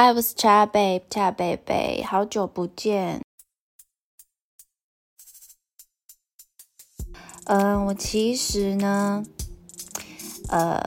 [0.00, 3.20] Hi, was Cha Babe, Cha Babe，好久不见。
[7.46, 9.24] 嗯，我其实呢，
[10.50, 10.80] 呃，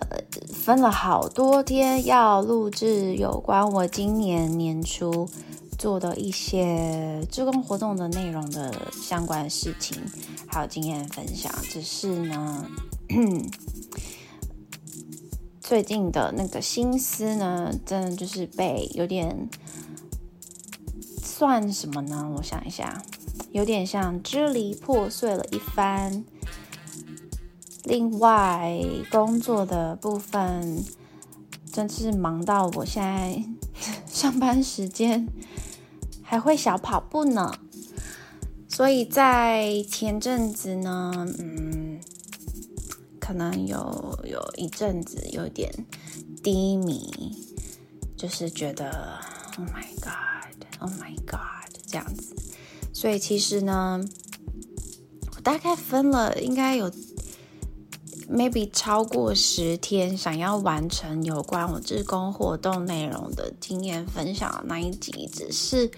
[0.54, 5.30] 分了好多天要录制有关我今年年初
[5.78, 10.02] 做的一些志工活动的内容的相关事情，
[10.48, 11.54] 还有经验分享。
[11.64, 12.66] 只是呢。
[15.72, 19.48] 最近的那个心思呢，真的就是被有点
[21.24, 22.30] 算什么呢？
[22.36, 23.02] 我想一下，
[23.54, 26.26] 有点像支离破碎了一番。
[27.86, 30.84] 另外，工作的部分
[31.72, 33.42] 真是忙到我现在
[34.12, 35.26] 上班时间
[36.22, 37.50] 还会小跑步呢。
[38.68, 41.81] 所以在前阵子呢，嗯。
[43.22, 45.72] 可能有有一阵子有点
[46.44, 47.38] 低迷，
[48.18, 49.20] 就是觉得
[49.58, 52.36] Oh my God, Oh my God 这样子。
[52.92, 54.04] 所以其实呢，
[55.36, 56.92] 我大概分了应该有
[58.28, 65.30] maybe 超过十天，想要完成有关我志工活动内容的经验分享的那一集。
[65.32, 65.92] 只是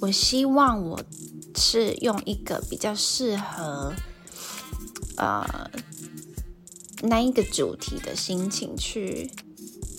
[0.00, 1.00] 我希望我
[1.54, 3.94] 是用一个比较适合
[5.16, 5.70] 呃。
[7.02, 9.30] 那一个主题的心情去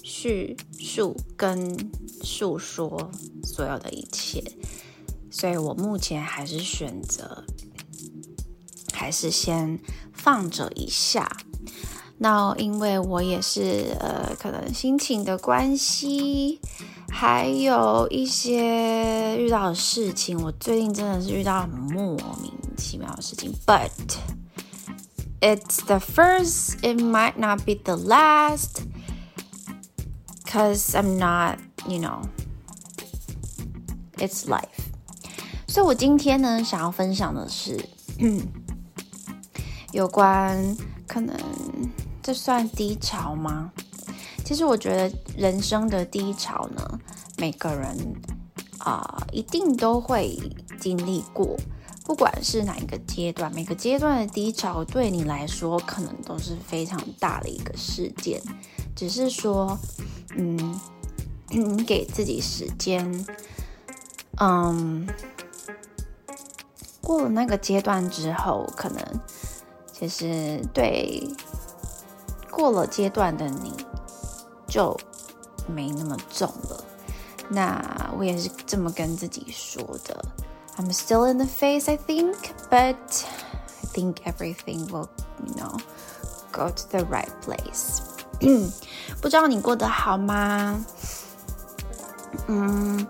[0.04, 1.78] 叙述跟
[2.24, 3.12] 诉说
[3.44, 4.44] 所有的一切，
[5.30, 7.44] 所以我目前还是选择，
[8.94, 9.80] 还是先
[10.12, 11.30] 放着一下。
[12.18, 16.60] 那因为我也是呃，可能心情的关系，
[17.12, 24.37] 还有一些遇到的事情，我最近真的是遇到很莫名其妙的事情，but。
[25.41, 28.83] it's the first, it might not be the last.
[30.45, 31.59] Because I'm not,
[31.89, 32.23] you know,
[34.19, 34.91] it's life.
[35.67, 37.83] 所以我今天呢，想要分享的是，
[39.93, 40.77] 有关
[41.07, 41.35] 可能
[42.23, 43.73] 这算低潮吗？
[44.45, 47.01] 其实我觉得人生的低潮呢，
[47.39, 47.97] 每个人
[48.79, 50.39] 啊、呃、一定都会
[50.79, 51.57] 经历过。
[52.08, 58.42] 不管是哪一个阶段，每个阶段的低潮对你来说可能都是非常大的一个事件。
[58.96, 59.78] 只是说，
[60.38, 60.80] 嗯，
[61.52, 63.26] 你给自己时间，
[64.40, 65.06] 嗯，
[67.02, 69.04] 过了那个阶段之后，可能
[69.92, 71.30] 其实对
[72.50, 73.74] 过了阶段的你
[74.66, 74.98] 就
[75.68, 76.86] 没那么重了。
[77.50, 80.26] 那我也是这么跟自己说的。
[80.80, 83.26] I'm still in the phase, I think, but
[83.84, 85.10] I think everything will,
[85.44, 85.80] you know,
[86.52, 88.02] go to the right place.
[89.20, 90.80] 不知道你过得好吗？
[92.46, 93.08] 嗯，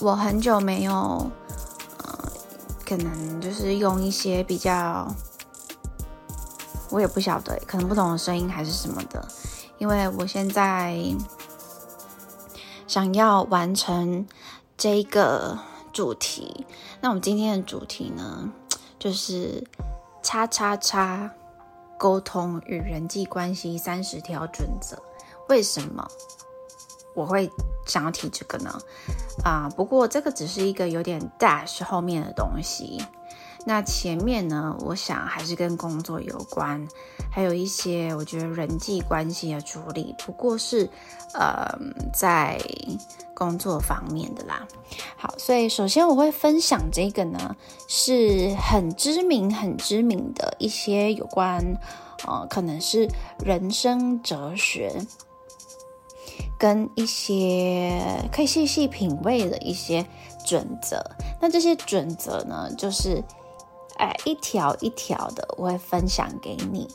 [0.00, 0.92] 我很久没有，
[2.04, 2.32] 呃，
[2.86, 5.12] 可能就是用一些比较，
[6.90, 9.26] 我也不晓得，可能不同的声音还是什么的，
[9.78, 10.96] 因为我现在
[12.86, 14.24] 想要完成
[14.76, 15.58] 这个。
[15.90, 16.64] 主题，
[17.00, 18.50] 那我们今天的主题呢，
[18.98, 19.64] 就是
[20.22, 21.30] “叉叉叉”
[21.96, 25.00] 沟通与人际关系三十条准则。
[25.48, 26.06] 为什么
[27.14, 27.50] 我会
[27.86, 28.78] 想要提这个呢？
[29.44, 33.02] 啊，不过这个只是一个有点 dash 后面的东西。
[33.64, 36.86] 那前面呢，我想还是跟工作有关，
[37.30, 40.88] 还有一些我觉得人际关系的处理，不过是
[41.34, 41.78] 呃
[42.12, 42.58] 在。
[43.34, 44.66] 工作方面的啦，
[45.16, 47.54] 好，所以首先我会分享这个呢，
[47.86, 51.64] 是很知名、很知名的一些有关，
[52.26, 53.08] 呃，可能是
[53.44, 54.92] 人生哲学，
[56.58, 60.04] 跟一些可以细细品味的一些
[60.44, 61.00] 准则。
[61.40, 63.22] 那这些准则呢，就是
[63.98, 66.88] 哎一条一条的，我会分享给你。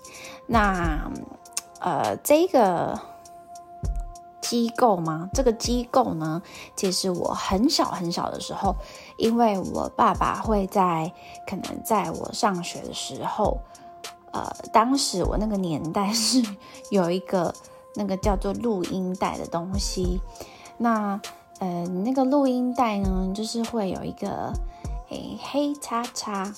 [0.47, 1.11] 那
[1.79, 2.99] 呃，这个。
[4.41, 5.29] 机构吗？
[5.33, 6.41] 这个机构呢，
[6.75, 8.75] 其实我很小很小的时候，
[9.17, 11.11] 因为我爸爸会在
[11.47, 13.57] 可能在我上学的时候，
[14.31, 16.43] 呃，当时我那个年代是
[16.91, 17.55] 有一个
[17.95, 20.19] 那个叫做录音带的东西，
[20.77, 21.19] 那
[21.59, 24.51] 呃那个录音带呢，就是会有一个
[25.09, 26.53] 诶黑叉叉。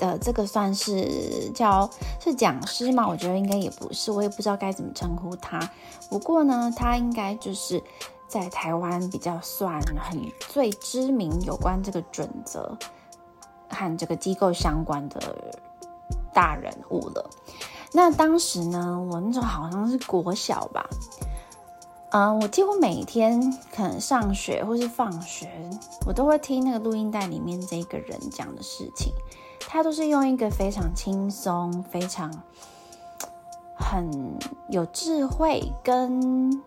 [0.00, 1.88] 的这个算是叫
[2.18, 3.06] 是讲师吗？
[3.06, 5.70] 我觉得应该也不是，我也不知道该怎么称呼他。
[6.08, 7.82] 不过呢，他应该就是
[8.26, 12.78] 在台湾比较算很最知名有关这个准则
[13.68, 15.54] 和这个机构相关的
[16.32, 17.28] 大人物了。
[17.92, 20.88] 那当时呢，我那时候好像是国小吧，
[22.12, 25.50] 嗯，我几乎每天可能上学或是放学，
[26.06, 29.12] 我都会听那个录音带里面这个人讲的事情。
[29.60, 32.42] 他都是用一个非常轻松、非常
[33.78, 36.62] 很有智慧，跟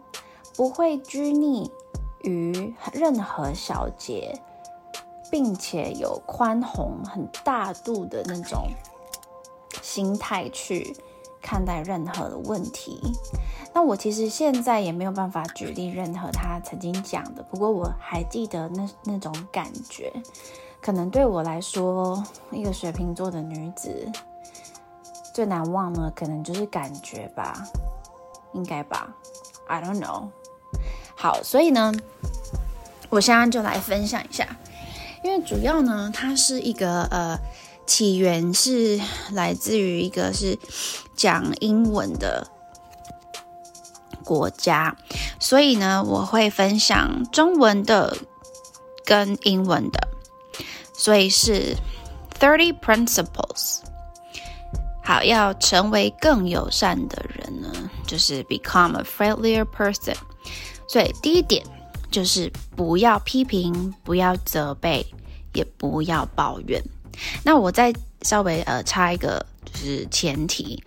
[0.56, 1.69] 不会拘泥
[2.24, 4.40] 于任何小节，
[5.30, 8.69] 并且有宽宏、很大度的那种
[9.81, 10.95] 心态去
[11.42, 13.01] 看待任何的问题。
[13.74, 20.13] 那我其实现在也没有办法举例任何他曾经讲的，不过我还记得那那种感觉。
[20.83, 22.21] 可能对我来说，
[22.51, 24.12] 一个水瓶座的女子
[25.33, 27.65] 最难忘的，可能就是感觉吧，
[28.51, 29.15] 应该吧
[29.65, 30.27] ，I don't know。
[31.15, 31.94] 好，所以呢，
[33.09, 34.45] 我现在就来分享一下，
[35.24, 37.39] 因为主要呢，它是一个呃，
[37.85, 39.00] 起源是
[39.31, 40.59] 来自于一个是
[41.15, 42.47] 讲英文的
[44.25, 44.97] 国家，
[45.39, 48.18] 所以呢，我会分享中文的
[49.06, 50.09] 跟英文的。
[51.04, 51.76] 所以是
[52.40, 53.80] thirty principles。
[55.04, 57.70] 好，要成为更友善的人呢，
[58.08, 60.16] 就是 become a friendlier person。
[60.88, 61.62] 所以第一点
[62.10, 65.06] 就是不要批评，不要责备，
[65.52, 66.82] 也不要抱怨。
[67.44, 70.82] 那我再稍微呃插一个就是前提，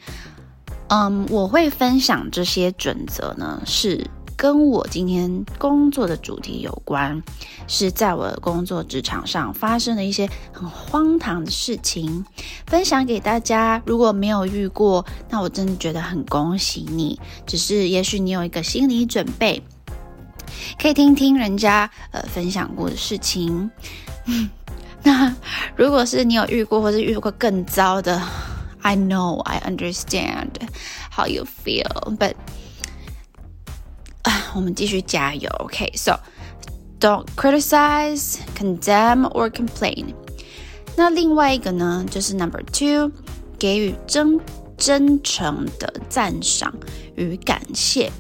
[0.88, 4.02] 嗯，我会分享这些准则呢是。
[4.36, 7.22] 跟我今天工作的主题有关，
[7.66, 12.22] 是在我的工作职场上发生的一些很荒唐的事情，
[12.66, 13.82] 分享给大家。
[13.86, 17.18] 如果没有遇过，那我真的觉得很恭喜你。
[17.46, 19.62] 只是也许你有一个心理准备，
[20.78, 23.70] 可以听听人家呃分享过的事情。
[25.02, 25.34] 那
[25.76, 28.20] 如果是你有遇过，或是遇过更糟的
[28.82, 30.50] ，I know I understand
[31.10, 32.34] how you feel，but
[34.53, 36.19] 我们继续加油，OK？So、okay,
[36.99, 40.13] don't criticize, condemn or complain。
[40.97, 43.11] 那另外一个呢，就是 Number two，
[43.57, 44.39] 给予真
[44.77, 46.73] 真诚的赞赏
[47.15, 48.11] 与感谢。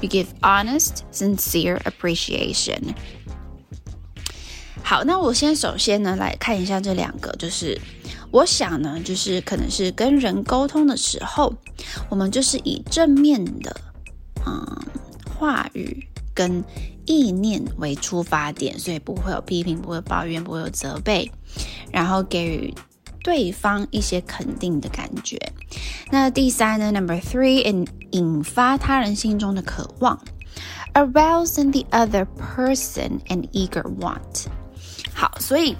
[0.00, 2.94] You give honest, sincere appreciation。
[4.82, 7.80] 好，那我先首先呢来看一下这两个，就是
[8.30, 11.52] 我想呢，就是可能是跟人沟通的时候，
[12.10, 13.74] 我们就是以正面的，
[14.46, 14.78] 嗯。
[15.37, 16.63] 话语跟
[17.05, 21.31] 意念为出发点，所以不会有批评，不会有抱怨，不会有责备，
[21.91, 22.73] 然后给予
[23.23, 25.37] 对方一些肯定的感觉。
[26.09, 30.19] 那第三呢？Number three，and 引发他人心中的渴望
[30.93, 34.47] ，arouse in the other person an eager want。
[35.13, 35.75] 好，所以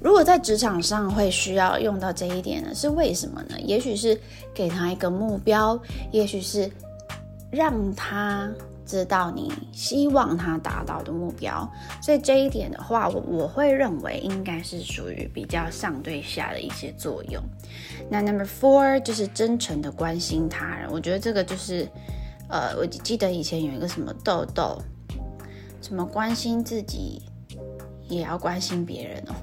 [0.00, 3.58] 如果在职场上会需要用到这一点呢，是为什么呢？
[3.60, 4.20] 也许是
[4.54, 5.80] 给他一个目标，
[6.12, 6.70] 也许是。
[7.50, 8.50] 让他
[8.84, 11.70] 知道你希望他达到的目标，
[12.02, 17.42] 所以这一点的话，我我会认为应该是属于比较上对下的一些作用。
[18.10, 21.86] 那 number four 就是真诚的关心他人，我觉得这个就是，
[22.48, 24.80] 呃，我记得以前有一个什么豆豆，
[25.82, 27.20] 什么关心自己
[28.08, 29.34] 也要关心别人哦，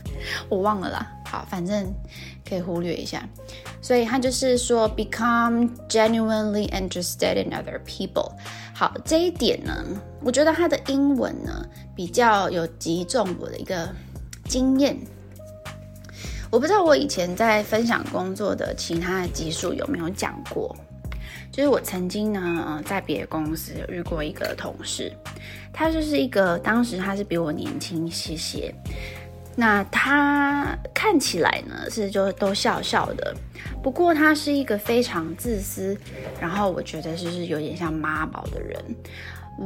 [0.48, 1.10] 我忘了啦。
[1.26, 1.92] 好，反正
[2.48, 3.28] 可以忽略一下。
[3.84, 8.32] 所以他就是说，become genuinely interested in other people。
[8.72, 9.84] 好，这一点呢，
[10.22, 11.62] 我觉得他的英文呢
[11.94, 13.86] 比较有击中我的一个
[14.48, 14.96] 经验。
[16.50, 20.74] 我不知道我以前在分享工作的其他的技术有没有讲过，
[21.52, 25.12] 就是我曾经呢在别的公司遇过一个同事，
[25.74, 28.74] 他就是一个当时他是比我年轻些些。
[29.56, 33.32] 那他看起来呢是就都笑笑的，
[33.82, 35.96] 不过他是一个非常自私，
[36.40, 38.82] 然后我觉得就是有点像妈宝的人。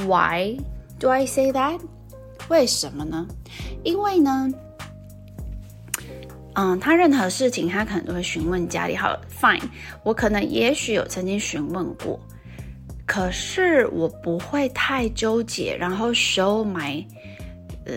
[0.06, 0.58] Why
[0.98, 1.80] do I say that？
[2.48, 3.26] 为什么呢？
[3.82, 4.50] 因为呢，
[6.52, 8.94] 嗯，他任何事情他可能都会询问家里。
[8.94, 9.62] 好，Fine，
[10.02, 12.20] 我可能也许有曾经询问过，
[13.06, 17.06] 可是我不会太纠结，然后 show my。
[17.88, 17.94] 呃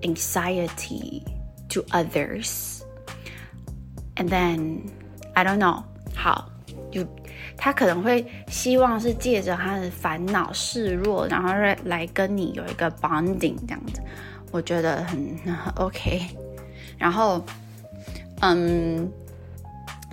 [0.00, 1.22] ，anxiety
[1.68, 2.80] to others,
[4.16, 4.80] and then
[5.34, 5.82] I don't know
[6.14, 6.50] 好，
[6.90, 7.06] 就
[7.56, 14.00] 他可能会希望是借着他的烦恼示弱，然后来来跟你有一个 bonding 这样子，
[14.50, 15.38] 我觉得很
[15.76, 16.22] OK。
[16.96, 17.44] 然后，
[18.40, 19.10] 嗯，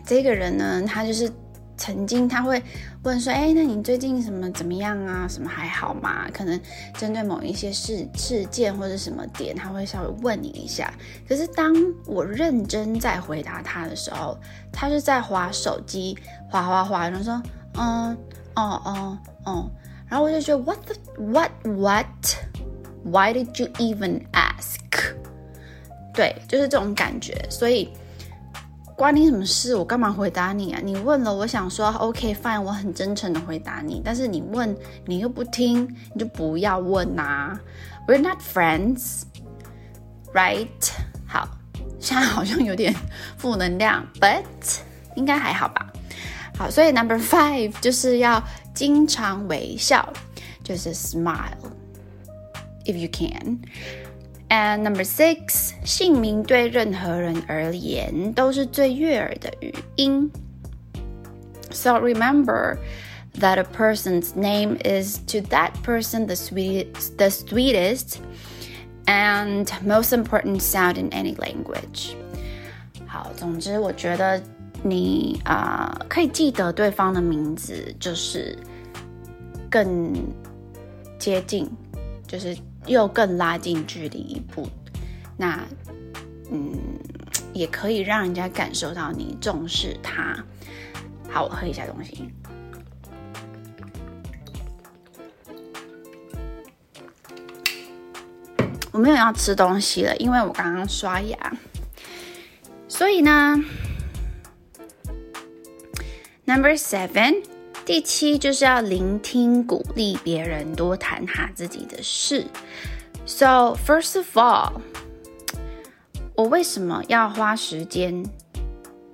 [0.06, 1.32] 这个人呢，他就是。
[1.76, 2.62] 曾经他会
[3.04, 5.28] 问说：“哎，那你最近什么怎么样啊？
[5.28, 6.28] 什么还好吗？
[6.32, 6.60] 可能
[6.98, 10.94] 针对某一些事事件或者什么点，他会稍微问你一下。
[11.28, 11.74] 可是当
[12.06, 14.38] 我认真在回答他的时候，
[14.72, 16.18] 他是在划手机，
[16.50, 17.42] 划划划，然后说：
[17.74, 18.16] 嗯，
[18.56, 19.72] 哦哦哦，
[20.08, 22.06] 然后我就觉得 what the what what
[23.04, 24.80] why did you even ask？
[26.14, 27.90] 对，就是这种感觉，所以。
[28.96, 29.76] 关你什么事？
[29.76, 30.80] 我干嘛回答你啊？
[30.84, 34.02] 你问了，我想说 OK fine，我很真诚的回答你。
[34.06, 35.84] 但是你问，你又不听，
[36.14, 37.60] 你就不要问呐。
[38.08, 39.24] We're not friends,
[40.34, 40.68] right？
[41.26, 41.50] 好，
[42.00, 42.94] 现在好像有点
[43.38, 44.44] 负能量，but
[45.16, 45.92] 应该还好吧。
[46.56, 48.44] 好，所以 number five 就是要
[48.76, 50.08] 经常微笑，
[50.64, 51.58] 就是 smile
[52.86, 53.60] if you can。
[54.53, 60.31] And number six，姓名对任何人而言都是最悦耳的语音。
[61.71, 62.79] So remember
[63.41, 68.17] that a person's name is to that person the sweetest, the sweetest
[69.05, 72.15] and most important sound in any language.
[73.07, 74.43] 好，总之我觉得
[74.83, 78.59] 你啊、呃、可以记得对方的名字，就是
[79.71, 80.15] 更
[81.19, 81.71] 接近，
[82.27, 84.68] 就是 又更拉近距离一步，
[85.38, 85.64] 那
[86.52, 87.00] 嗯，
[87.54, 90.38] 也可以让人家感受到你重视他。
[91.30, 92.30] 好，我喝一下东西。
[98.92, 101.38] 我没有要吃东西了，因为我刚刚刷牙。
[102.88, 103.58] 所以呢
[106.46, 107.53] ，Number Seven。
[107.86, 112.46] 第七就是要聆听、鼓励别人，多谈他自己的事。
[113.26, 114.82] So first of all，
[116.36, 118.26] 我为什么要花时间？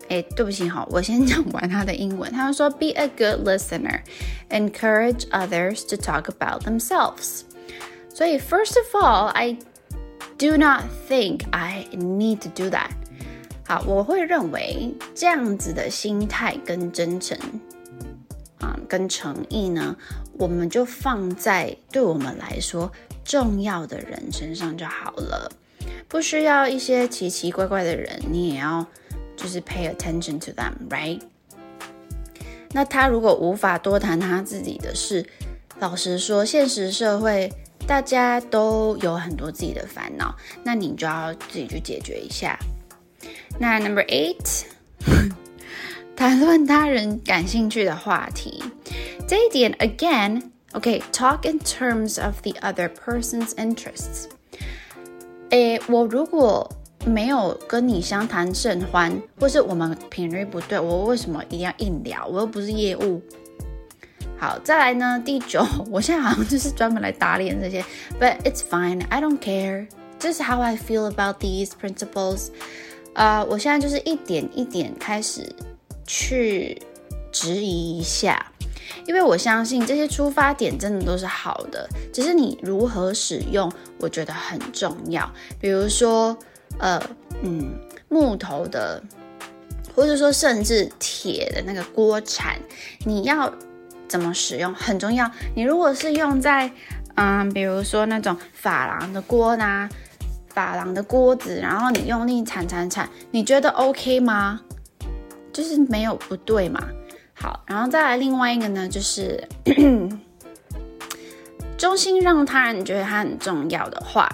[0.07, 2.31] 哎，对不起哈，我先讲完他的英文。
[2.31, 4.01] 他说：“Be a good listener,
[4.49, 7.41] encourage others to talk about themselves。”
[8.13, 9.57] 所以 first of all, I
[10.37, 12.91] do not think I need to do that。
[13.67, 17.37] 好，我会认为这样子的心态跟真诚。
[18.59, 19.95] 啊，跟诚意呢，
[20.33, 22.91] 我们就放在对我们来说
[23.23, 25.51] 重要的人身上就好了，
[26.07, 28.85] 不需要一些奇奇怪怪的人，你也要
[29.37, 31.21] 就是 pay attention to them，right？
[32.71, 35.25] 那他如果无法多谈他自己的事，
[35.79, 37.51] 老实说，现实社会
[37.87, 42.59] 大家都有很多自己的烦恼，那你就要自己去解决一下。
[43.57, 44.65] 那 number eight。
[46.18, 48.62] 谈论他人感兴趣的话题，
[49.26, 54.26] 这一点 again，OK，talk in terms of the other person's interests。
[55.50, 56.70] 诶，我如果
[57.04, 62.26] 没有跟你相谈甚欢，或是我们频率不对，我为什么一定要硬聊？
[62.26, 63.20] 我又不是业务。
[64.38, 67.84] 好，再来呢，第九，我现在好像就是专门来打脸这些，
[68.20, 69.86] But it's fine, I don't care.
[70.18, 72.48] This is how I feel about these principles.
[73.14, 75.54] 呃，我现在就是一点一点开始。
[76.11, 76.81] 去
[77.31, 78.51] 质疑一下，
[79.05, 85.31] 因为我相信这些出发点真的都是好的，只是你如何使用，我觉得很重要。
[85.61, 86.35] 比如说，
[86.79, 86.99] 呃，
[87.43, 87.75] 嗯，
[88.07, 88.99] 木头的，
[89.95, 92.59] 或者说甚至铁的那个锅铲，
[93.05, 93.53] 你要
[94.07, 95.29] 怎么使用很重要。
[95.55, 96.71] 你如果是用在，
[97.17, 99.87] 嗯，比如说那种珐琅的锅呢，
[100.55, 104.61] 珐琅的锅子，然后你用力铲铲铲，你觉得 OK 吗？
[105.51, 106.87] 就是没有不对嘛，
[107.33, 109.47] 好，然后再来另外一个呢，就是
[111.77, 114.29] 中心让他人觉得他很重要的话，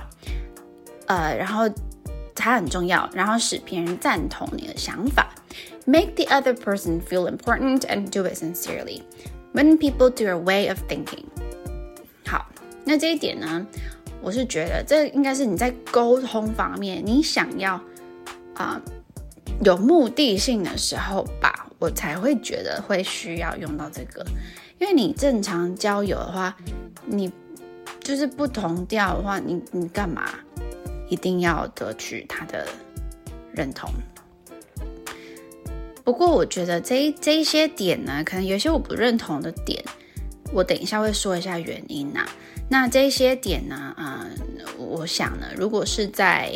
[1.08, 1.70] 呃，然后
[2.34, 5.34] 他很重要，然后使别人赞同你的想法
[5.86, 9.02] ，make the other person feel important and do it sincerely.
[9.54, 11.26] Win people to your way of thinking.
[12.28, 12.48] 好，
[12.84, 13.66] 那这一点呢，
[14.22, 17.80] 我是觉得这应该是你在沟通方面，你想要
[18.56, 18.82] 啊。
[19.64, 24.26] 有目的性的时候吧，我才会觉得会需要用到这个。
[24.80, 26.56] 因为你正常交友的话，
[27.06, 27.32] 你
[28.02, 30.30] 就是不同调的话，你你干嘛
[31.10, 32.68] 一定要得取他的
[33.54, 33.90] 认同？
[36.04, 39.84] 不过我觉得这这一些点呢，可能有些我不认同的点，
[40.52, 42.28] 我等一下会说一下原因呐。
[42.70, 44.30] 那这些点呢，嗯，
[44.78, 46.52] 我想呢，如果是在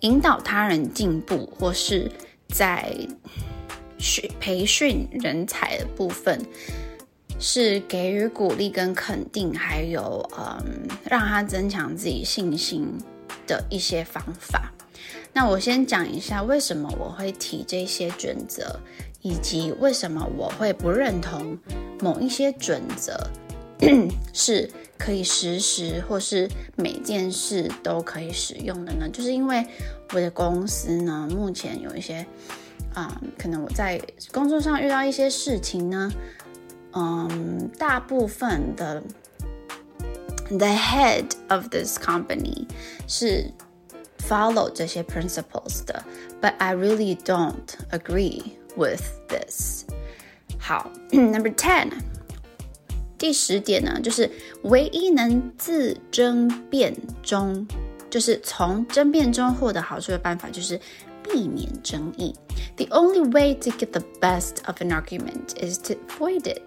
[0.00, 2.10] 引导他人进步，或是
[2.48, 2.94] 在
[3.98, 6.40] 训培训人才的部分，
[7.40, 12.86] 是给予鼓励跟肯定，还有嗯，让他增强自己信心
[13.46, 14.72] 的一些方法。
[15.32, 18.78] 那我先讲一下为什么我会提这些准则，
[19.20, 21.58] 以及为什么我会不认同
[22.00, 23.18] 某一些准则
[24.32, 24.70] 是。
[24.98, 29.08] 可以实时或是每件事都可以使用的呢？
[29.10, 29.64] 就是因为
[30.12, 32.26] 我的公司呢，目前有一些
[32.94, 34.00] 啊，可能我在
[34.32, 36.10] 工作上遇到一些事情呢，
[36.92, 39.02] 嗯，大部分的
[40.48, 42.66] the head of this company
[43.06, 43.52] 是
[44.18, 46.02] follow 这些 principles 的
[46.40, 48.42] ，but I really don't agree
[48.76, 49.84] with this。
[50.58, 51.92] 好，Number ten，
[53.18, 54.30] 第十点呢，就是
[54.62, 57.66] 唯一能自争辩中，
[58.08, 60.80] 就是从争辩中获得好处的办法，就是
[61.22, 62.34] 避免争议。
[62.76, 66.62] The only way to get the best of an argument is to avoid it。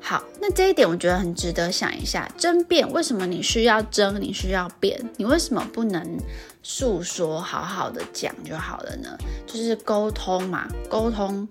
[0.00, 2.30] 好，那这一点我觉得很值得想一下。
[2.38, 4.18] 争辩，为什么你需要争？
[4.20, 4.98] 你需要辩？
[5.16, 6.18] 你为什么不能
[6.62, 9.18] 诉说，好好的讲就好了呢？
[9.46, 11.46] 就是沟通嘛，沟通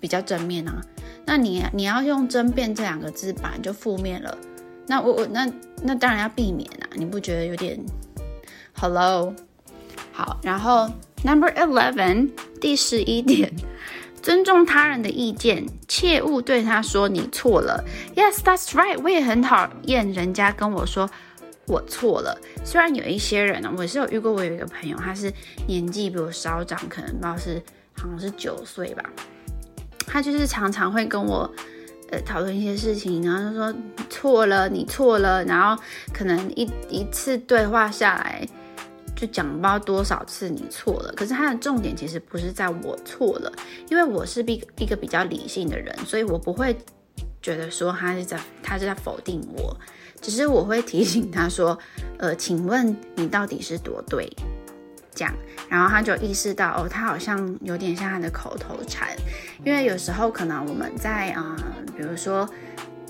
[0.00, 0.80] 比较正面啊。
[1.24, 4.36] 那你你要用争辩这两个字，本来就负面了。
[4.86, 5.50] 那我我那
[5.82, 7.78] 那当然要避免啊，你不觉得有点
[8.74, 9.34] ？Hello，
[10.12, 10.88] 好，然后
[11.24, 13.52] Number Eleven，第十一点。
[14.22, 17.84] 尊重他人的意见，切勿对他说你错了。
[18.16, 19.00] Yes, that's right。
[19.00, 21.08] 我也很讨厌人家跟我说
[21.66, 22.36] 我错了。
[22.64, 25.32] 虽然有一些人呢，我是有遇过，我有一个朋友，他是
[25.68, 27.62] 年纪比我稍长，可能不知道是
[27.96, 29.04] 好像是九岁吧。
[30.06, 31.50] 他就是常常会跟我
[32.10, 33.74] 呃讨论一些事情，然后就说
[34.08, 35.82] 错了，你错了，然后
[36.12, 38.46] 可能一一次对话下来。
[39.18, 43.50] 就讲不到多少次你错了，可是他的重点其实不是在我错了，
[43.88, 46.76] 因为我是一一个比较理性的人，所以我不会
[47.40, 49.74] 觉得说他是在他是在否定我，
[50.20, 51.78] 只是我会提醒他说，
[52.18, 54.30] 呃，请问你到底是多对？
[55.16, 55.34] 这样，
[55.68, 59.08] 然后他就意识到哦，他好像有点像他的口头禅，
[59.64, 61.56] 因为有时候可能我们在啊，
[61.96, 62.48] 比如说。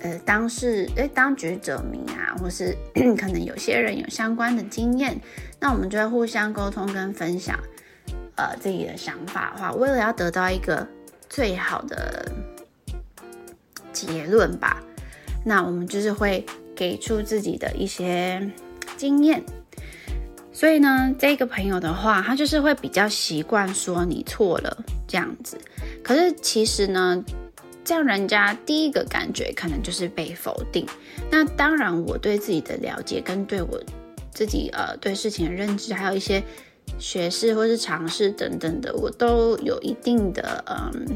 [0.02, 2.76] 呃，当事诶，当局者迷啊，或是
[3.16, 5.18] 可能有些人有相关的经验，
[5.58, 7.58] 那我们就会互相沟通跟分享，
[8.36, 10.86] 呃，自己的想法的话，为了要得到一个
[11.30, 12.30] 最好的
[13.90, 14.82] 结论吧，
[15.42, 18.50] 那我们就是会给出自己的一些
[18.98, 19.42] 经验。
[20.56, 24.74] 所以呢，这个朋友的话，他就是会比较习惯说你错了
[25.06, 25.58] 这样子，
[26.02, 27.22] 可是其实呢。
[27.84, 30.84] 这样，人家第一个感觉可能就是被否定。
[31.30, 33.80] 那当然，我对自己的了解跟对我
[34.32, 36.42] 自己呃对事情的认知，还有一些
[36.98, 41.06] 学识或是尝试等等的，我都有一定的嗯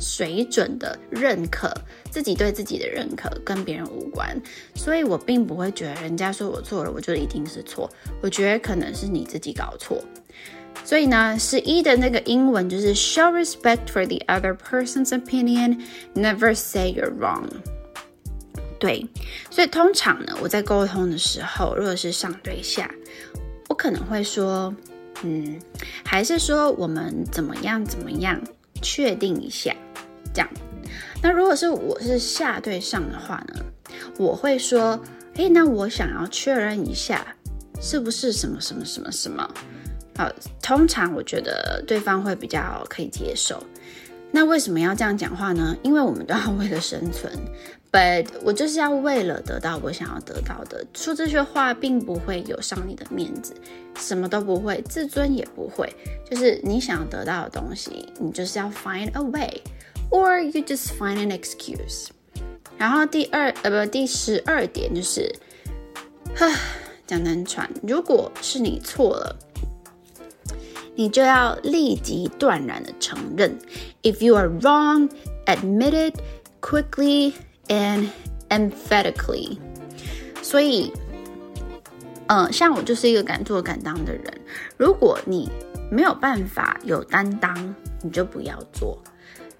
[0.00, 1.68] 水准的认可。
[2.14, 4.40] 自己对自己的认可跟别人无关，
[4.76, 7.90] 所以我并不会觉得人家说我错了，我就一定是错。
[8.20, 10.00] 我觉得可能是你自己搞错。
[10.84, 15.80] 所以呢，十一的那个英文就是 show respect for the other person's opinion,
[16.14, 17.48] never say you're wrong。
[18.78, 19.04] 对，
[19.50, 22.88] 所以通常呢，我在沟通的时候，如果是上对下，
[23.68, 24.72] 我可能会说，
[25.24, 25.60] 嗯，
[26.04, 28.40] 还是说我们怎么样怎么样，
[28.80, 29.74] 确定一下，
[30.32, 30.48] 这样。
[31.24, 33.64] 那如果是我是下对上的话呢，
[34.18, 35.00] 我会说，
[35.36, 37.26] 诶，那我想要确认一下，
[37.80, 39.54] 是不是什么什么什么什么。
[40.18, 40.30] 好，
[40.62, 43.58] 通常我觉得对方会比较可以接受。
[44.30, 45.74] 那为什么要这样讲话呢？
[45.82, 47.32] 因为我们都要为了生存
[47.90, 50.84] ，but 我就是要为了得到我想要得到的。
[50.92, 53.54] 说这些话并不会有伤你的面子，
[53.96, 55.90] 什么都不会，自尊也不会。
[56.30, 59.62] 就是你想要得到的东西，你就是要 find a way
[60.13, 62.07] way，or you just find an excuse。
[62.77, 65.33] 然后第二呃不第十二点就是，
[66.35, 66.49] 哈
[67.05, 69.35] 讲难传，如果是你错了。
[70.95, 73.57] 你就要立即断然的承认，
[74.03, 75.09] If you are wrong,
[75.45, 76.19] admit it
[76.59, 77.31] quickly
[77.69, 78.09] and
[78.49, 79.59] emphatically。
[80.41, 80.91] 所以，
[82.27, 84.25] 嗯，像我就是一个敢做敢当的人。
[84.75, 85.49] 如果你
[85.89, 89.01] 没有办法有担当，你就不要做，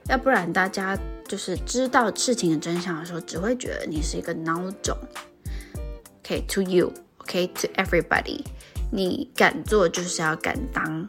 [0.08, 4.96] 要不然大家就是知道事情的真相的时候，只会觉得你是一个孬种。
[6.20, 8.40] OK，to you，OK，to everybody。
[8.90, 11.08] 你敢做就是要敢当，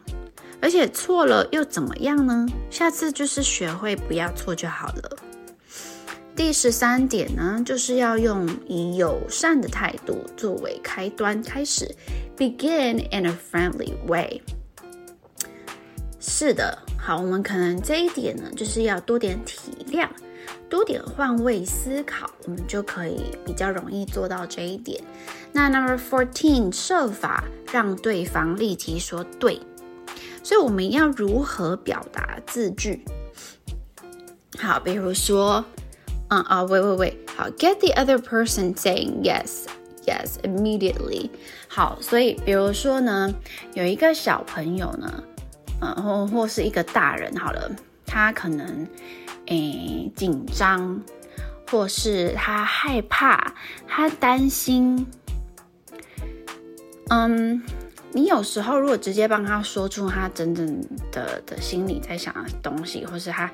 [0.60, 2.46] 而且错了又怎么样呢？
[2.68, 5.16] 下次就是学会不要错就好了。
[6.34, 11.94] 第十三点呢，就是要用以友善的态度作为开端，开始
[12.36, 14.42] ，begin in a friendly way。
[16.18, 16.76] 是的，
[17.06, 20.08] 好，我们可能这一点呢，就是要多点体谅。
[20.68, 25.00] 多点换位思考，我们就可以比较容易做到这一点。
[25.52, 29.60] 那 Number fourteen，设法让对方立即说对。
[30.42, 33.04] 所以我们要如何表达字句？
[34.58, 35.64] 好，比如说，
[36.26, 39.66] 嗯啊，喂喂喂，好，get the other person saying yes
[40.06, 41.30] yes immediately。
[41.68, 43.32] 好，所以比如说呢，
[43.74, 45.22] 有一个小朋友呢，
[45.80, 47.70] 嗯，或或是一个大人，好了，
[48.06, 48.86] 他可能。
[49.48, 51.00] 诶，紧张，
[51.70, 53.54] 或是他害怕，
[53.86, 55.06] 他担心。
[57.10, 57.62] 嗯，
[58.10, 63.48] 你有时候如果直接帮他说出他真正的的心里在想的东西，或是他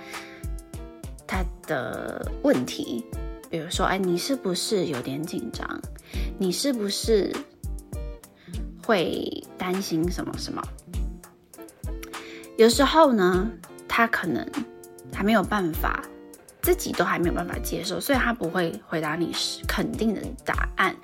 [1.27, 3.05] 他的问题，
[3.51, 5.79] 比如说，哎，你是不是有点紧张？
[6.39, 7.31] 你是不是
[8.87, 10.63] 会担心什么什么？
[12.57, 13.51] 有时候呢，
[13.89, 14.47] 他可能
[15.13, 16.03] 还没有办法。
[16.63, 20.95] 自己都还没有办法接受，所以他不会回答你是肯定的答案。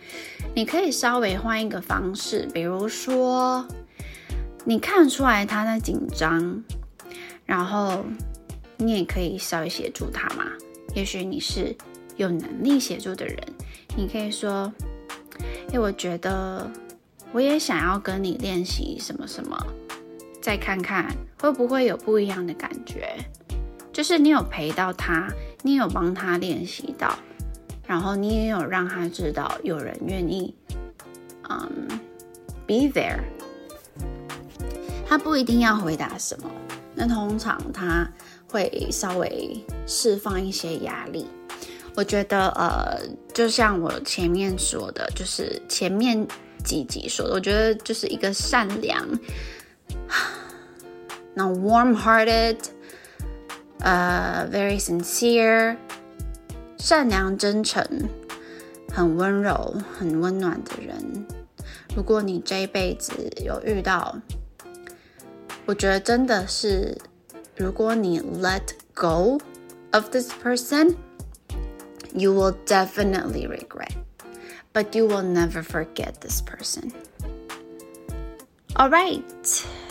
[0.54, 3.66] 你可以稍微换一个方式，比如说，
[4.64, 6.62] 你看出来他在紧张，
[7.44, 8.04] 然后
[8.76, 10.44] 你也可以稍微协助他嘛。
[10.94, 11.74] 也许你是
[12.14, 13.36] 有能力协助的人，
[13.96, 14.72] 你可以说
[15.74, 16.70] ：“哎，我觉得
[17.32, 19.58] 我也想要跟你练习什么什么，
[20.48, 23.14] 再看看会不会有不一样的感觉。”
[23.92, 25.28] 就是你有陪到他。
[25.62, 27.18] 你有帮他练习到，
[27.84, 30.54] 然后你也有让他知道有人愿意，
[31.50, 31.88] 嗯
[32.64, 33.18] ，be there。
[35.04, 36.48] 他不一定要回答什么，
[36.94, 38.08] 那通常他
[38.48, 41.26] 会稍微释放一些压力。
[41.96, 43.00] 我觉得，呃，
[43.34, 46.24] 就像我前面说的，就是前面
[46.64, 49.04] 几集说的，我觉得就是一个善良，
[51.37, 52.57] 那 warm-hearted。
[53.79, 55.75] 呃，very sincere，
[56.77, 57.85] 善良、真诚、
[58.89, 61.25] 很温柔、很温暖的人。
[61.93, 64.15] 如果你这一辈子有遇到，
[65.65, 66.97] 我觉得真的是，
[67.57, 69.37] 如果你 let go
[69.91, 76.93] of this person，you will definitely regret，but you will never forget this person.
[78.75, 79.21] All right,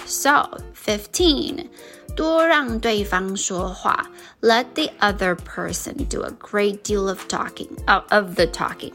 [0.07, 1.67] So fifteen.
[2.15, 4.09] 多让对方说话
[4.41, 8.93] ，let the other person do a great deal of talking of of the talking。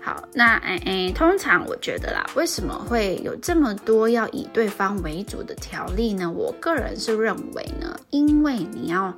[0.00, 6.30] 好，那哎哎，通常我觉得啦，为什么会有这么多要以对方为主的条例呢？
[6.30, 9.12] 我个人是认为呢，因为你要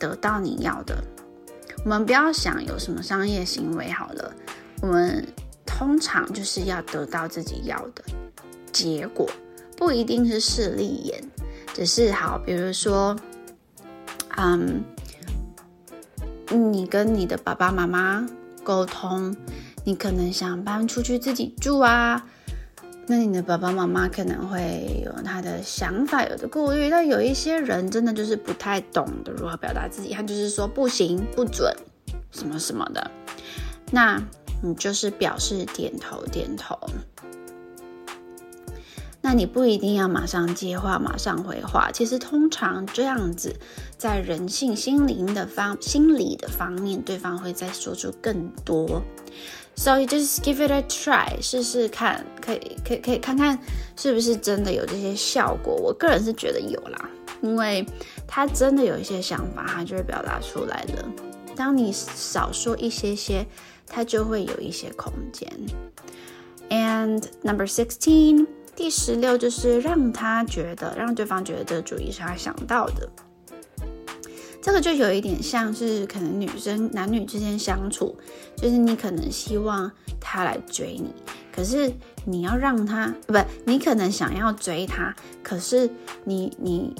[0.00, 1.00] 得到你要的，
[1.84, 4.34] 我们不要想有什么商业行为好了，
[4.82, 5.24] 我们
[5.64, 8.02] 通常就是要得到自己要的
[8.72, 9.30] 结果，
[9.76, 11.22] 不一定是势利眼。
[11.74, 13.14] 只是好，比如说，
[14.36, 14.82] 嗯，
[16.48, 18.26] 你跟你的爸爸妈妈
[18.64, 19.36] 沟通，
[19.84, 22.26] 你可能想搬出去自己住啊，
[23.06, 26.88] 那你的爸爸妈妈可能会有他的想法，有的顾虑。
[26.88, 31.70] 但有一些人真的就是不太懂得如何表达自己，他就是说不行、不准，
[32.30, 33.10] 什么什么的，
[33.90, 34.18] 那
[34.62, 36.78] 你就是表示点头点头。
[39.28, 41.90] 那你不一定要马上接话，马上回话。
[41.90, 43.56] 其实通常这样子，
[43.98, 49.02] 在人性、心灵的方、心理的方面，对方会再说出更多。
[49.74, 53.58] So you just give it a try，试试看，可以、可以、可以看看
[53.96, 55.74] 是不是真的有这些效果。
[55.74, 57.10] 我个人是觉得有啦，
[57.42, 57.84] 因为
[58.28, 61.04] 他真的有一些想法，他就会表达出来了。
[61.56, 63.44] 当你少说一些些，
[63.88, 65.52] 他就会有一些空间。
[66.70, 68.46] And number sixteen.
[68.76, 73.08] 第十六就是让他觉得，让对方觉得这主意是他想到的。
[74.60, 78.16] 这个就有一点像是可能女生男女之间相处，
[78.56, 81.14] 就是你可能希望他来追你，
[81.54, 81.92] 可是
[82.24, 85.88] 你要让他不，你可能想要追他，可是
[86.24, 86.92] 你你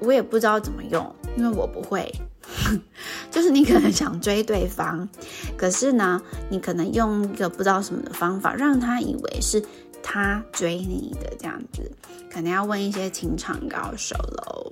[0.00, 2.10] 我也不知道怎么用，因为我不会。
[3.30, 5.08] 就是你可能想追对方，
[5.56, 9.62] 可是呢，你可能用一个不知道什么的方法，让他以为是。
[10.01, 11.91] 他追你的这样子，
[12.31, 14.71] 可能要问一些情场高手喽。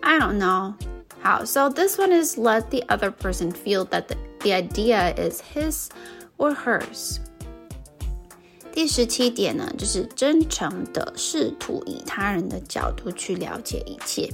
[0.00, 0.74] I don't know.
[1.22, 5.88] 好，so this one is let the other person feel that the, the idea is his
[6.36, 7.18] or hers.
[8.72, 14.28] 第十七点呢，就是真诚的试图以他人的角度去了解一切。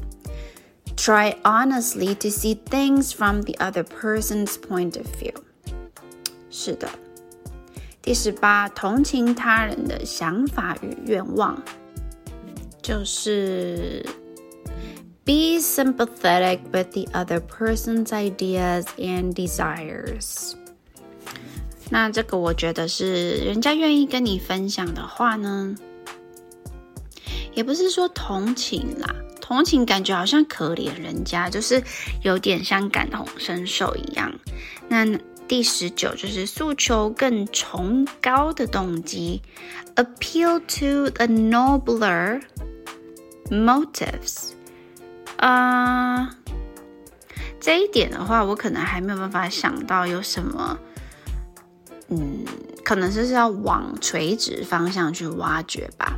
[0.96, 5.34] Try honestly to see things from the other person's point of view.
[6.50, 6.88] 是的。
[8.05, 11.59] 第十八，同情他人的想法与愿望，
[12.79, 14.05] 就是
[15.25, 20.53] be sympathetic with the other person's ideas and desires。
[21.89, 25.73] 那这个我觉得是人家愿意跟你分享的话呢，
[27.55, 31.81] 也不是说同情啦，同情感觉好像可怜人家，就是
[32.21, 34.31] 有点像感同身受一样。
[34.87, 35.07] 那。
[35.47, 39.41] 第十九就是诉求更崇高的动机
[39.95, 42.41] ，appeal to the nobler
[43.49, 44.53] motives。
[45.37, 46.35] 啊，
[47.59, 50.79] 这一点的话，我可能还没有办法想到有什么，
[52.07, 52.43] 嗯，
[52.83, 56.17] 可能是要往垂直方向去挖掘吧。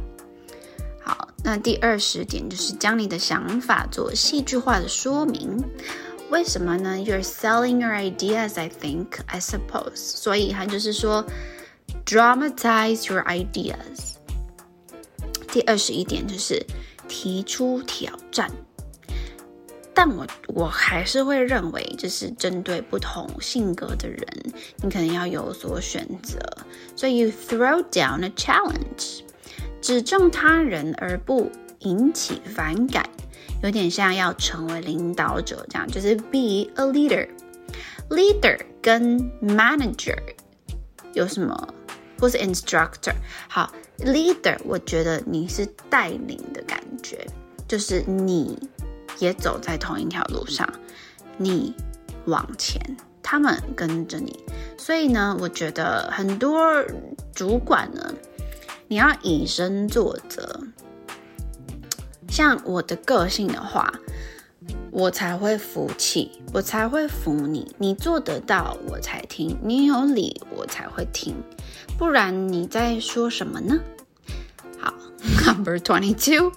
[1.03, 5.61] 好，那第二十点就是将你的想法做戏剧化的说明。
[6.29, 9.95] 为什么呢？You're selling your ideas, I think, I suppose。
[9.95, 11.25] 所以它就是说
[12.05, 14.15] ，dramatize your ideas。
[15.51, 16.65] 第二十一点就是
[17.07, 18.51] 提出挑战。
[19.93, 24.27] 但我我还是会认为，就是针对不同性格的人，
[24.83, 26.37] 你可能要有所选择。
[26.95, 29.21] 所以，you throw down a challenge，
[29.81, 33.09] 指正他人而不引起反感，
[33.63, 37.27] 有点像要成为领导者这样，就是 be a leader。
[38.09, 40.17] leader 跟 manager
[41.13, 41.73] 有什么？
[42.19, 43.13] 或是 instructor？
[43.49, 47.27] 好，leader，我觉得你是带领的感觉，
[47.67, 48.57] 就是你。
[49.19, 50.71] 也走在同一条路上，
[51.37, 51.73] 你
[52.25, 52.79] 往前，
[53.23, 54.39] 他们跟着你。
[54.77, 56.85] 所以呢，我觉得很多
[57.33, 58.13] 主管呢，
[58.87, 60.61] 你要以身作则。
[62.29, 63.93] 像我的个性的话，
[64.91, 67.73] 我才会服气，我才会服你。
[67.77, 71.35] 你做得到，我才听；你有理，我才会听。
[71.97, 73.79] 不然你在说什么呢？
[74.79, 74.93] 好，
[75.45, 76.51] Number twenty two。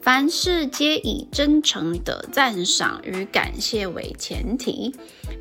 [0.00, 4.96] 凡事皆以真诚的赞赏与感谢为前提。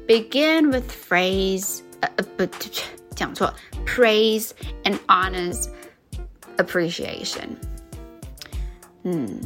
[0.07, 2.47] Begin with phrase，呃呃不，
[3.15, 3.51] 讲错
[3.87, 4.51] ，praise
[4.83, 5.69] and honest
[6.57, 7.55] appreciation。
[9.03, 9.39] 嗯，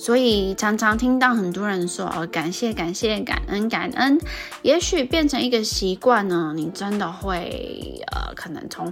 [0.00, 4.18] 所以常常听到很多人说哦，感谢感谢，感恩感恩，
[4.62, 8.90] 也许变成一个习惯呢，你真的会呃，可能从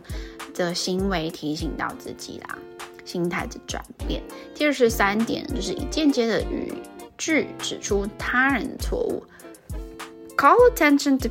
[0.53, 2.59] 的行为提醒到自己啦。
[3.07, 4.23] 心态的转变。
[4.55, 6.75] 第二十三点就是以间接的语
[7.17, 9.25] 句指出他人的错误
[10.37, 11.29] ，call attention to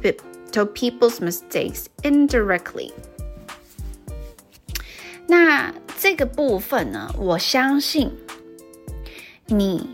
[0.52, 2.92] to people's mistakes indirectly。
[5.28, 8.12] 那这个部分呢，我相信
[9.48, 9.90] 你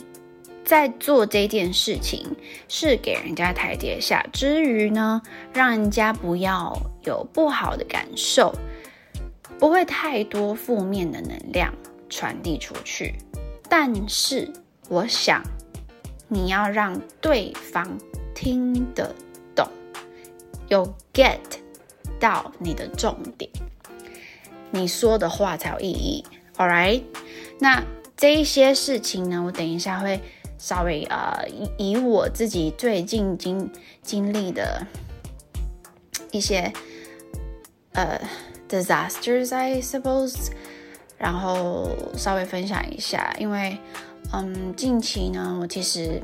[0.66, 2.36] 在做这件事情
[2.68, 5.22] 是给人家台阶下，之余呢，
[5.54, 8.54] 让人家不要有不好的感受。
[9.60, 11.74] 不会太多负面的能量
[12.10, 13.16] 传递出去，
[13.70, 14.52] 但是
[14.90, 15.42] 我想
[16.28, 17.98] 你要让对方
[18.36, 19.16] 听得
[19.56, 19.66] 懂，
[20.68, 21.38] 有 get
[22.20, 23.50] 到你的重点，
[24.72, 26.26] 你说的话才有意义。
[26.58, 27.04] All right，
[27.60, 27.82] 那
[28.16, 30.20] 这一些事情呢，我等一下会
[30.58, 33.72] 稍微呃以以我自己最近经
[34.02, 34.86] 经历的
[36.32, 36.72] 一些
[37.94, 38.20] 呃。
[38.70, 40.48] disasters, I suppose，
[41.20, 43.78] 然后稍微分享一下，因为，
[44.32, 46.20] 嗯，近期呢，我其实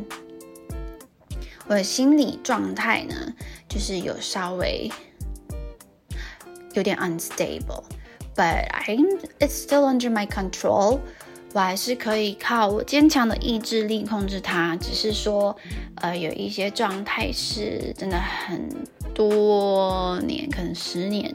[1.68, 3.14] 我的心理状态呢，
[3.68, 4.92] 就是有稍微
[6.74, 8.98] 有点 unstable，but I
[9.38, 11.02] it's still under my control，
[11.54, 15.56] 我还是可以靠我坚强的意志力控制它，只是说，
[15.96, 18.70] 呃，有一些状态是真的很
[19.14, 21.34] 多年，可能十年。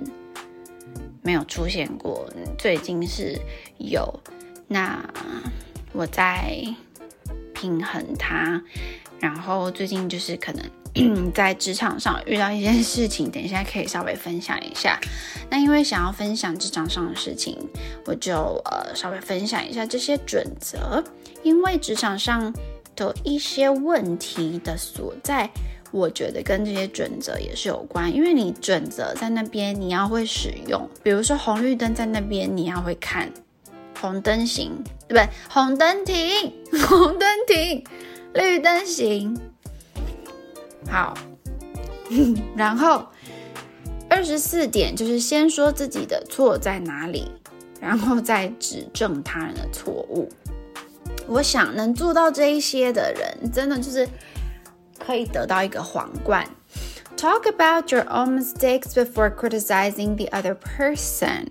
[1.27, 3.41] 没有出现过，最近是
[3.79, 4.21] 有。
[4.69, 5.03] 那
[5.93, 6.63] 我在
[7.55, 8.63] 平衡它，
[9.19, 10.63] 然后最近就是可能
[11.35, 14.99] 在职场上遇到一件事情，等一下可以稍微分享一下。
[15.51, 17.59] 那因为想要分享职场上的事情，
[18.07, 21.03] 我就呃稍微分享一下这些准则，
[21.43, 22.55] 因为职场上
[22.95, 25.51] 的一些问题的所在。
[25.91, 30.91] 我觉得跟这些准则也是有关，因为你准则在那边，你要会使用。
[31.05, 33.33] 比如说红绿灯在那边，你要会看
[34.01, 34.73] 红灯行，
[35.07, 35.29] 对不对？
[35.49, 36.53] 红灯停，
[36.89, 37.85] 红灯停，
[38.35, 39.39] 绿灯行。
[40.89, 41.15] 好，
[42.57, 43.07] 然后
[44.09, 47.31] 二十四点就是先说自己的错在哪里，
[47.81, 50.29] 然后再指正他人的错误。
[51.27, 54.09] 我想能做到这一些的人，真的就是。
[54.97, 56.49] 可以得到一个皇冠。
[57.15, 61.49] Talk about your own mistakes before criticizing the other person。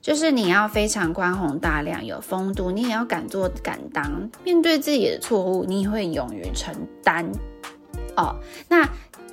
[0.00, 4.30] 就是你要非常宽宏大量、有风度，你也要敢做敢当。
[4.42, 7.30] 面对自己的错误，你会勇于承担。
[8.16, 8.36] 哦，
[8.68, 8.88] 那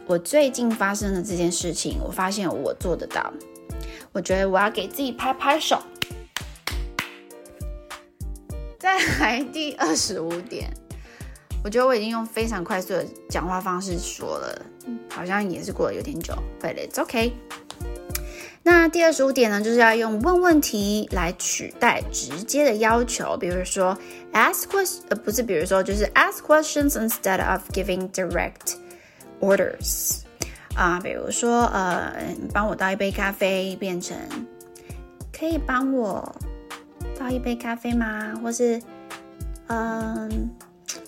[0.05, 3.31] 我最近发生的这件事情，我发现我做得到。
[4.11, 5.81] 我觉得我要给自己拍拍手。
[8.79, 10.71] 再来第二十五点。
[11.61, 14.65] 我觉得我已经用非常快速的讲话方式说了，
[15.09, 17.33] 好像也是过了有点久，But it's okay。
[18.63, 23.97] 那第二十五点呢，就是要用问问题来取代直接的要求，比如说
[24.33, 28.75] ask question，呃，不是，比如说就是 ask questions instead of giving direct
[29.39, 30.21] orders
[30.75, 32.13] 啊，比如说呃，
[32.53, 34.17] 帮我倒一杯咖啡，变成
[35.31, 36.35] 可以帮我
[37.17, 38.33] 倒一杯咖啡吗？
[38.43, 38.81] 或是
[39.67, 40.49] 嗯。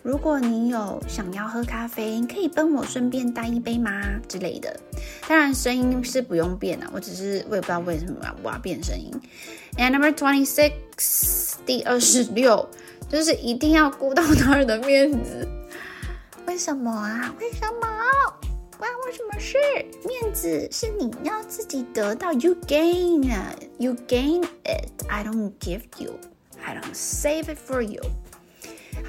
[0.04, 4.02] 如果你有想要喝咖啡，你可以帮我顺便带一杯吗？
[4.28, 4.80] 之类的。
[5.28, 9.12] 当然，声音是不用变的，我只是我也不知道为什么我要变声音。
[9.78, 12.68] And number twenty six，第二十六，
[13.10, 15.48] 就是一定要顾到他人的面子。
[16.48, 17.34] 为什么啊？
[17.40, 17.88] 为什么？
[18.80, 19.60] 关我什么事？
[20.08, 23.32] 面子是你要自己得到，You gain,
[23.78, 28.02] you gain it，I don't give you，I don't save it for you。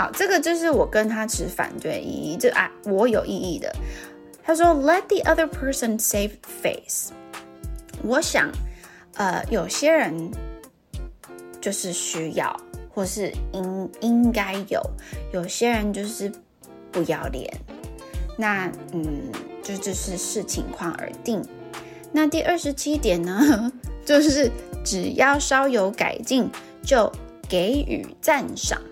[0.03, 3.73] 好，这个就是我跟他持反对意义，这啊我有异议的。
[4.43, 7.13] 他说，Let the other person save face。
[8.03, 8.51] 我想，
[9.15, 10.29] 呃，有些人
[11.61, 12.61] 就是需要，
[12.93, 14.81] 或是应应该有；
[15.33, 16.33] 有些人就是
[16.91, 17.49] 不要脸。
[18.37, 19.31] 那嗯，
[19.63, 21.41] 就就是视情况而定。
[22.11, 23.73] 那第二十七点呢，
[24.05, 24.51] 就是
[24.85, 26.51] 只要稍有改进，
[26.83, 27.09] 就
[27.49, 28.83] 给予赞赏。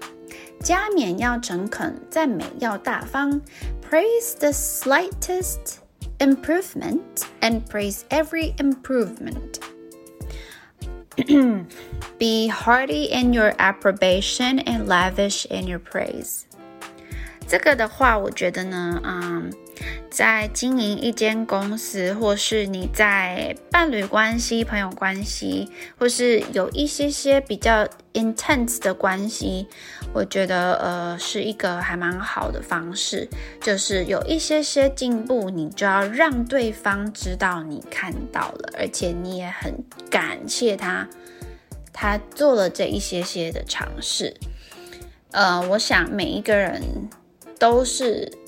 [0.60, 3.41] 加冕要诚恳，赞美要大方。
[3.82, 5.78] Praise the slightest
[6.20, 9.60] improvement and praise every improvement.
[12.18, 16.41] Be hearty in your approbation and lavish in your praise.
[17.48, 19.54] 这个的话，我觉得呢，嗯。
[20.11, 29.69] 在经营一间公司，或是你在伴侣关系、朋友关系，或是有一些些比较 intense 的关系，
[30.12, 33.29] 我觉得呃是一个还蛮好的方式，
[33.61, 39.73] 就是有一些些进步，你就要让对方知道你看到了，而且你也很
[40.11, 41.09] 感谢他，
[41.93, 44.37] 他做了这一些些的尝试。
[45.31, 47.09] 呃，我想每一个人
[47.59, 48.39] 都是。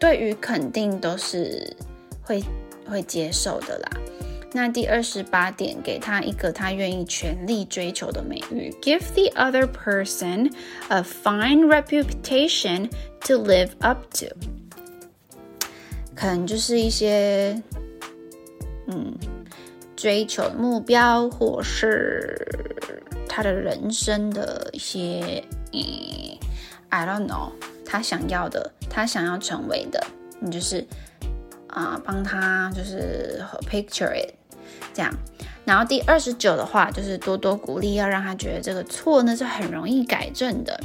[0.00, 1.76] 对于肯定都是
[2.22, 2.42] 会
[2.86, 3.90] 会接受的啦。
[4.52, 10.50] 那第二十八点，给他一个他愿意全力追求的美誉，give the other person
[10.88, 14.26] a fine reputation to live up to。
[16.16, 17.62] 可能就是一些
[18.88, 19.14] 嗯
[19.94, 22.34] 追求目标，或是
[23.28, 26.36] 他的人生的一些嗯
[26.88, 27.52] ，I don't know。
[27.90, 30.00] 他想要的，他想要成为的，
[30.38, 30.86] 你就是
[31.66, 34.32] 啊，帮他就是 picture it
[34.94, 35.12] 这样。
[35.64, 40.80] 然后第二十九的话，就是多多鼓励，要让他觉得这个错呢是很容易改正的。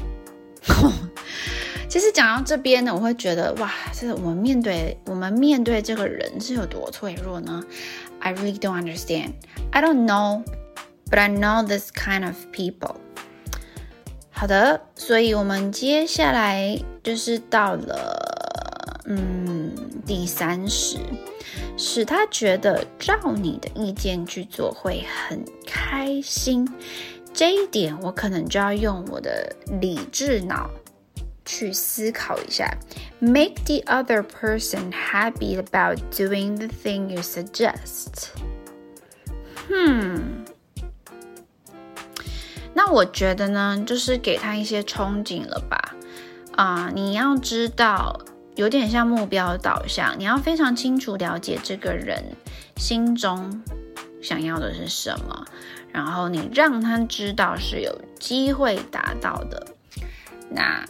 [1.88, 7.64] 其实讲到这边呢，我会觉得哇，这我们面对我们面对这个人是有多脆弱呢
[8.20, 9.34] ？I really don't understand.
[9.72, 10.44] I don't know,
[11.12, 12.96] but I know this kind of people.
[14.32, 18.20] 好的，所以我们接下来就是到了，
[19.06, 19.72] 嗯，
[20.08, 20.98] 第三十，
[21.78, 26.68] 使他觉得照你的意见去做会很开心。
[27.32, 30.68] 这一点我可能就要用我的理智脑
[31.46, 32.76] 去思考一下。
[33.20, 38.30] Make the other person happy about doing the thing you suggest.
[39.70, 40.44] 哼
[42.74, 45.96] 那我觉得呢，就是给他一些憧憬了吧？
[46.56, 48.22] 啊，你要知道，
[48.56, 52.24] 有点像目标导向，你要非常清楚了解这个人
[52.78, 53.62] 心中
[54.22, 55.46] 想要的是什么，
[55.92, 59.68] 然后你让他知道是有机会达到的。
[60.50, 60.86] 那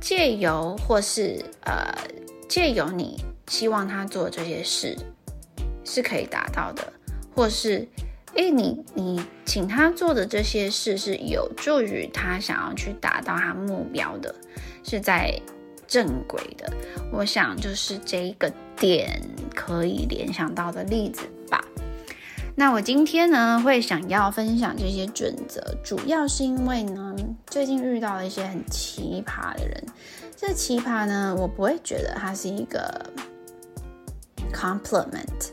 [0.00, 1.92] 借由或是呃
[2.48, 4.96] 借由你希望他做这些事
[5.84, 6.92] 是可以达到的，
[7.34, 7.88] 或是。
[8.34, 14.34] 诶，你你请他做的这些事是有助于他想要去达到他目标的，
[14.88, 15.36] 是在
[15.88, 16.72] 正轨的。
[17.12, 19.20] 我想就是这一个点
[19.52, 21.64] 可以联想到的例子吧。
[22.54, 29.84] 那我今天呢会想要分享这些准则，主要是因为呢最近遇到了一些很奇葩的人。
[30.36, 33.10] 这奇葩呢，我不会觉得它是一个
[34.52, 35.50] compliment，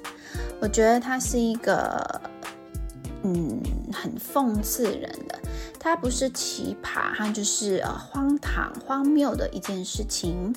[0.62, 2.33] 我觉得它是一个。
[3.24, 3.62] 嗯，
[3.94, 5.40] 很讽刺人的，
[5.80, 10.54] 它不是奇葩，它就是呃荒唐、荒谬的一件事情。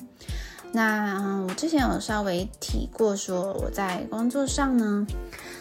[0.71, 5.07] 那我之前有稍微提过，说我在工作上呢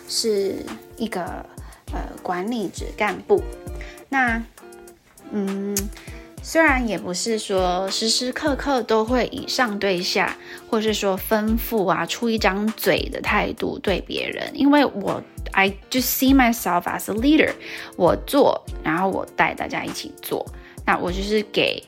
[0.09, 0.57] 是
[0.97, 1.23] 一个
[1.93, 3.43] 呃管理职干部。
[4.09, 4.43] 那
[5.31, 5.77] 嗯。
[6.49, 10.37] 虽然也不是说时时刻刻都会以上对下，
[10.71, 15.21] 或是说吩咐啊，出一张嘴的态度对别人，因为我
[15.51, 17.51] I just see myself as a leader，
[17.97, 20.47] 我做，然后我带大家一起做，
[20.85, 21.83] 那我就是给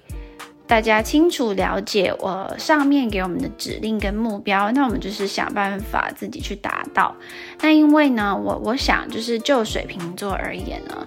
[0.66, 7.14] 大家清楚了解我上面给我们的指令跟目标，那我们就是想办法自己去达到。
[7.60, 11.06] 那因为呢，我我想就是就水瓶座而言呢。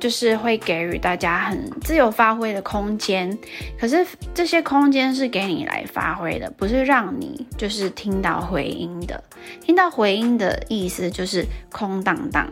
[0.00, 3.38] 就是会给予大家很自由发挥的空间，
[3.78, 9.22] 可是这些空间是给你来发挥的，不是让你就是听到回音的。
[9.60, 12.50] 听到回音的意思就是空荡荡。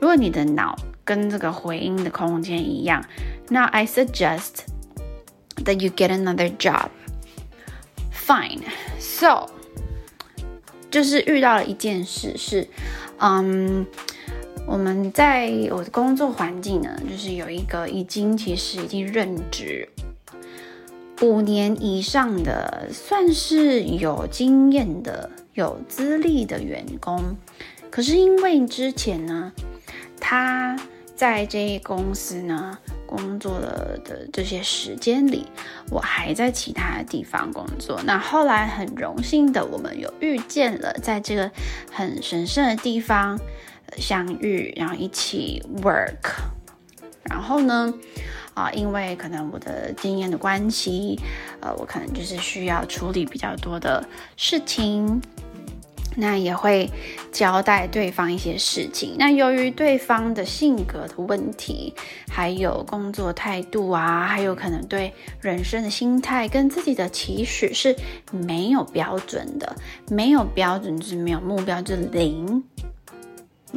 [0.00, 0.74] 如果你的脑
[1.04, 3.04] 跟这个回音的空间一样，
[3.50, 4.64] 那 I suggest
[5.64, 6.88] that you get another job.
[8.10, 8.62] Fine.
[8.98, 9.50] So，
[10.90, 12.66] 就是遇到了一件事是，
[13.18, 13.86] 嗯。
[14.66, 19.88] 我们在我的工作环境呢，就是有一个已经其实已经任职
[21.22, 27.36] 五年以上的，算是有经验的、有资历的员工。
[27.90, 29.52] 可是因为之前呢，
[30.20, 30.76] 他
[31.14, 35.46] 在这公司呢工作的的这些时间里，
[35.90, 38.02] 我还在其他地方工作。
[38.04, 41.50] 那后来很荣幸的，我们有遇见了，在这个
[41.90, 43.38] 很神圣的地方。
[43.98, 46.32] 相遇，然后一起 work，
[47.24, 47.92] 然后呢，
[48.54, 51.18] 啊，因为可能我的经验的关系，
[51.60, 54.06] 呃，我可能就是需要处理比较多的
[54.36, 55.20] 事情，
[56.16, 56.90] 那也会
[57.30, 59.16] 交代对方一些事情。
[59.18, 61.94] 那由于对方的性格的问题，
[62.30, 67.94] 还有工作态度啊，还有可能对人生的心态跟自己的期许是
[68.30, 69.76] 没有标准的，
[70.08, 72.64] 没有标准就是没有目标，就是零。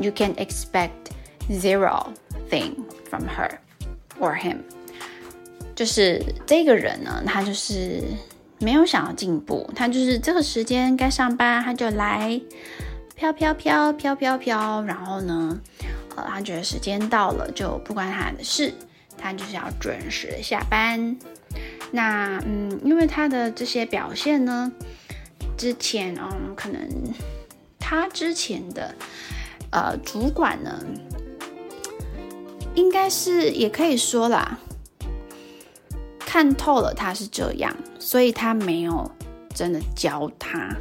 [0.02, 1.12] You can expect
[1.52, 2.14] zero
[2.50, 3.60] thing from her
[4.20, 4.60] or him。
[5.76, 8.02] 就是这个人呢，他就是
[8.60, 12.40] 没有想要进步，他就是这个时间该上班他就来，
[13.16, 15.60] 飘飘飘飘飘飘，然后呢，
[16.16, 18.74] 呃，他觉得时间到了就不关他的事，
[19.18, 21.18] 他就是要准时的下班。
[21.92, 24.72] 那嗯，因为他的这些表现呢，
[25.58, 26.82] 之前嗯，可能
[27.78, 28.96] 他之前的。
[29.72, 30.84] 呃，主管呢，
[32.76, 34.58] 应该是也可以说啦，
[36.20, 39.12] 看透了他是这样，所以他没有
[39.54, 40.76] 真的教他，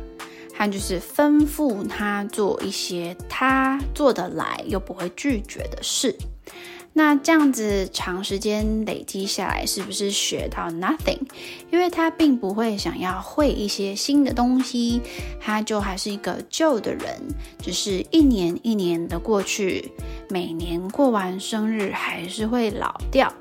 [0.55, 6.17] 他就是吩咐他做一些他做得来又不会拒绝的事。
[6.99, 11.21] 那这样子长时间累积下来，是不是学到 nothing？
[11.71, 15.01] 因为他并不会想要会一些新的东西，
[15.41, 17.23] 他就还是一个旧的人，
[17.63, 19.93] 只是一年一年的过去，
[20.29, 23.33] 每年过完生日还是会老掉。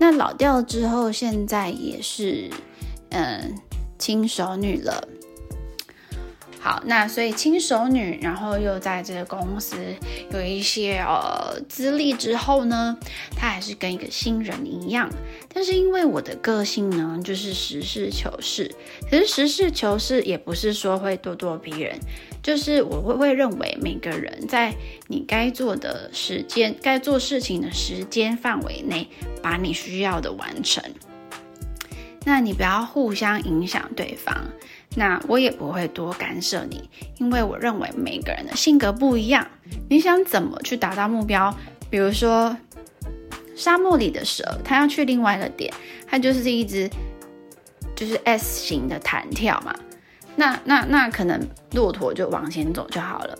[0.00, 2.50] 那老掉之后，现在也是
[3.10, 3.54] 嗯
[4.00, 5.06] 轻熟女了。
[6.62, 9.76] 好，那所以轻熟女，然后又在这个公司
[10.30, 12.98] 有一些呃资历之后呢，
[13.34, 15.10] 她还是跟一个新人一样。
[15.52, 18.70] 但是因为我的个性呢，就是实事求是。
[19.10, 21.98] 可是实事求是也不是说会咄咄逼人，
[22.42, 24.74] 就是我会会认为每个人在
[25.08, 29.08] 你该做的时间、该做事情的时间范围内，
[29.42, 30.84] 把你需要的完成。
[32.26, 34.50] 那你不要互相影响对方。
[34.96, 39.46] 那我也不会多干涉你，因为我认为每个人的性格不一样。
[39.88, 41.54] 你想怎么去达到目标？
[41.88, 42.56] 比如说，
[43.54, 45.72] 沙漠里的蛇，它要去另外一个点，
[46.08, 46.90] 它就是一只
[47.94, 49.74] 就是 S 型的弹跳嘛。
[50.34, 51.40] 那那那可能
[51.72, 53.38] 骆驼就往前走就好了。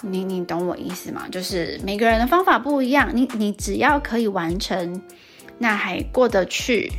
[0.00, 1.26] 你你懂我意思吗？
[1.30, 5.02] 就是每个人的方法不一样，你你只要可以完成，
[5.58, 6.90] 那还过得去。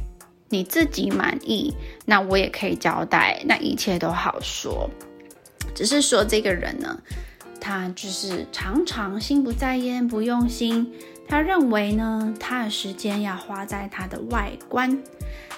[0.49, 1.73] 你自己满意，
[2.05, 4.89] 那我也可以交代，那一切都好说。
[5.75, 6.99] 只是说这个人呢，
[7.61, 10.91] 他就是常常心不在焉、不用心。
[11.27, 15.01] 他认为呢，他的时间要花在他的外观，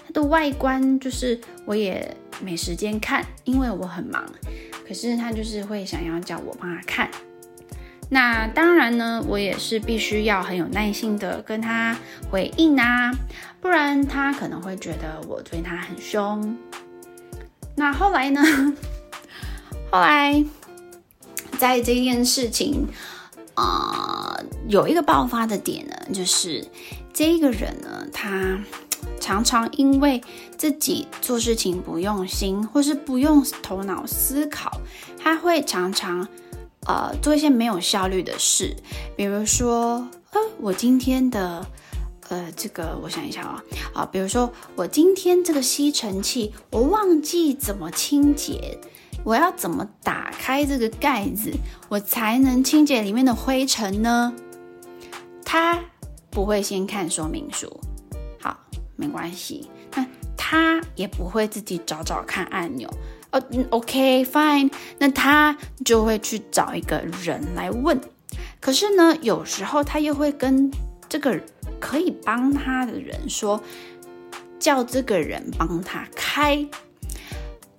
[0.05, 2.13] 他的外观就是我也
[2.43, 4.23] 没时间看，因为我很忙。
[4.85, 7.09] 可是他就是会想要叫我帮他看。
[8.09, 11.95] 那当然呢，我也是必须要很有耐心的跟他
[12.29, 13.09] 回应啊，
[13.61, 16.57] 不然他可能会觉得我对他很凶。
[17.75, 18.41] 那后来呢？
[19.91, 20.43] 后来
[21.57, 22.87] 在这件事情
[23.53, 24.37] 啊，
[24.67, 26.67] 有一个爆发的点呢，就是
[27.13, 28.59] 这个人呢，他
[29.19, 30.21] 常常因为
[30.57, 34.81] 自己做事情不用心，或是不用头脑思考，
[35.17, 36.27] 他会常常。
[36.87, 38.75] 呃，做一些没有效率的事，
[39.15, 41.63] 比如说，呃，我今天的，
[42.31, 43.61] 呃，这个我想一下啊，
[43.93, 48.79] 啊，比如说我今天这个吸尘器，我忘记怎么清洁，
[49.25, 51.51] 我要怎么打开这个盖子，
[51.89, 54.33] 我才能清洁里面的灰尘呢？
[55.43, 55.77] 他
[56.29, 57.81] 不会先看说明书，
[58.39, 58.57] 好，
[58.95, 60.07] 没关系，那
[60.37, 62.89] 他也不会自己找找看按钮。
[63.33, 67.99] 哦，OK，fine，那他就会去找一个人来问。
[68.61, 70.71] 可是呢，有时候他又会跟
[71.09, 71.37] 这个
[71.81, 73.61] 可以帮他的人说，
[74.57, 76.65] 叫这个人帮他开。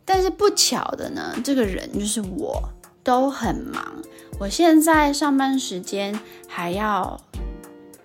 [0.05, 2.69] 但是不巧的呢，这个人就是我，
[3.03, 4.03] 都很忙。
[4.39, 7.19] 我现在上班时间还要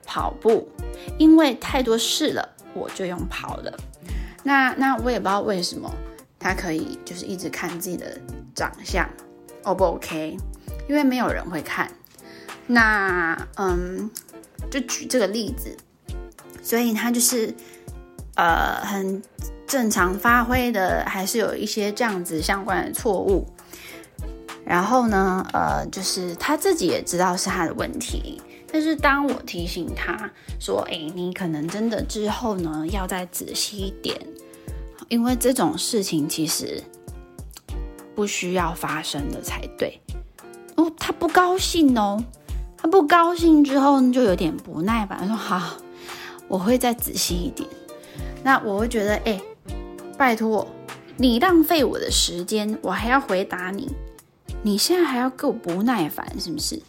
[0.05, 0.69] 跑步，
[1.17, 3.75] 因为太多事了，我就用跑的。
[4.43, 5.91] 那那我也不知道为什么
[6.39, 8.17] 他可以就是一直看自己的
[8.53, 9.09] 长相
[9.63, 10.37] ，O 不 OK？
[10.87, 11.91] 因为没有人会看。
[12.67, 14.09] 那嗯，
[14.69, 15.75] 就举这个例子，
[16.68, 17.53] 所以他就是
[18.36, 19.22] 呃很。
[19.68, 23.45] 正常发挥的还是有一些这样子相关的错误，
[24.63, 28.41] 然后呢，呃，就是他自己也知道是他的问题，
[28.72, 30.18] 但是当我提醒他
[30.57, 34.18] 说：“哎，你可能真的之后呢要再仔细一点，
[35.09, 36.82] 因为这种事情其实
[38.15, 39.99] 不需要发生的才对。”
[40.78, 42.24] 哦，他不高兴哦，
[42.78, 45.76] 他不高兴之后呢就有点不耐烦，说：“好，
[46.47, 47.67] 我会再仔细一点。”
[48.43, 49.41] 那我会觉得，哎。
[50.17, 50.67] 拜托，
[51.15, 53.87] 你浪费我的时间，我还要回答你，
[54.63, 56.81] 你现在还要够不耐烦是不是？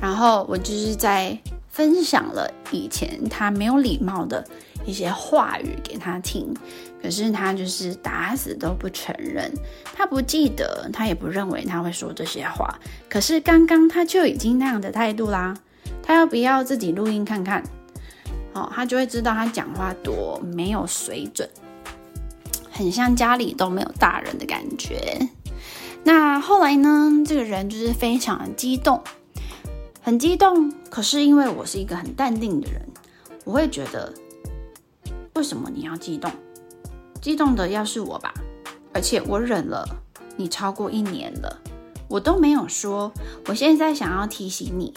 [0.00, 1.38] 然后我就是在
[1.68, 4.44] 分享了以前他没有礼貌的
[4.84, 6.52] 一些话语给他听，
[7.00, 9.48] 可是他就是打死都不承认，
[9.94, 12.80] 他不记得，他也不认为他会说这些话。
[13.08, 15.54] 可是刚刚他就已经那样的态度啦，
[16.02, 17.62] 他要不要自己录音看看？
[18.54, 21.48] 哦，他就会知道他讲话多没有水准。
[22.70, 25.28] 很像家里都没有大人的感觉。
[26.02, 27.22] 那后来呢？
[27.24, 29.00] 这个人就是非常的激动，
[30.02, 30.72] 很激动。
[30.90, 32.82] 可是因为我是一个很淡定的人，
[33.44, 34.12] 我会觉得，
[35.34, 36.30] 为什么你要激动？
[37.20, 38.34] 激动的要是我吧。
[38.92, 39.88] 而且我忍了
[40.36, 41.60] 你超过一年了，
[42.08, 43.12] 我都没有说。
[43.46, 44.92] 我现在想要提醒你，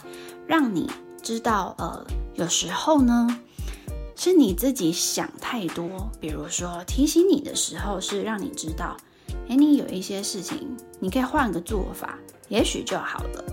[0.46, 0.90] 让你
[1.22, 3.40] 知道，呃，有时候呢。
[4.20, 8.98] 是你自己想太多，比如说提醒你的时候是让你知道，
[9.48, 12.18] 哎，你有一些事情你可以换个做法，
[12.50, 13.46] 也许就好了。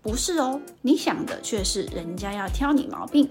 [0.00, 3.28] 不是哦，你想的却是人家要挑你毛病，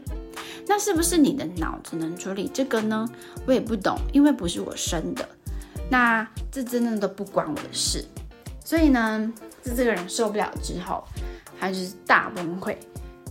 [0.67, 3.09] 那是不是你的脑子能处理这个呢？
[3.47, 5.27] 我也不懂，因为不是我生的，
[5.89, 8.05] 那这真的都不关我的事。
[8.63, 9.33] 所以呢，
[9.63, 11.03] 这这个人受不了之后，
[11.59, 12.77] 他就是大崩溃，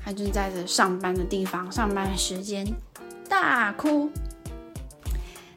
[0.00, 2.66] 他就在这上班的地方，上班时间。
[3.29, 4.11] 大哭，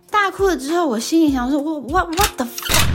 [0.10, 2.88] 大哭了之后，我心里想说：“我 what what the fuck？”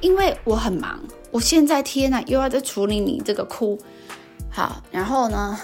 [0.00, 3.78] 因为我很忙，我现在天呐，又要在处理你这个哭。
[4.50, 5.58] 好，然后呢，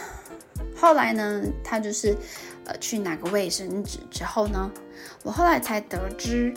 [0.77, 2.17] 后来呢，他就是
[2.65, 4.71] 呃去拿个卫生纸之后呢，
[5.23, 6.53] 我后来才得知，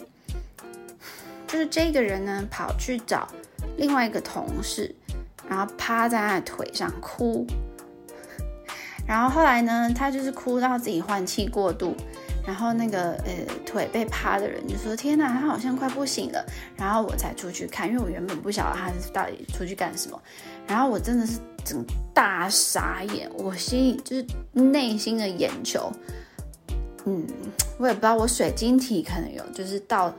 [1.47, 3.27] 就是这个人呢跑去找
[3.77, 4.95] 另外一个同事，
[5.47, 7.45] 然后趴在他的腿上哭。
[9.07, 11.95] 然后后来呢，他就是哭到自己换气过度，
[12.45, 13.31] 然后那个呃
[13.65, 16.45] 腿被趴的人就说：“天哪，他好像快不行了。”
[16.75, 20.21] 然后我才出去看，因为我原本不晓得他到底出去干什么。
[20.67, 21.81] 然后我真的是整
[22.13, 25.89] 大傻眼，我心里就是内心的眼球，
[27.05, 27.25] 嗯，
[27.77, 30.13] 我也不知道我水晶体可能有就是倒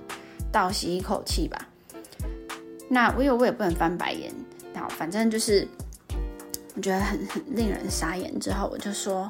[0.50, 1.68] 倒吸一口气吧。
[2.88, 4.32] 那我有我也不能翻白眼，
[4.72, 5.68] 然后反正就是。
[6.78, 9.28] 我觉得很很令人傻眼，之后我就说，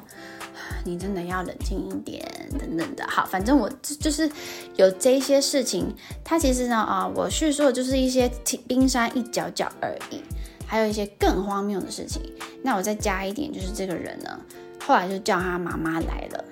[0.85, 2.23] 你真的要冷静一点，
[2.59, 3.03] 等等的。
[3.09, 4.29] 好，反正我就是
[4.75, 5.91] 有这些事情，
[6.23, 8.31] 它其实呢啊，我叙述的就是一些
[8.67, 10.21] 冰山一角角而已，
[10.67, 12.21] 还有一些更荒谬的事情。
[12.61, 14.39] 那我再加一点，就是这个人呢，
[14.85, 16.45] 后来就叫他妈妈来了。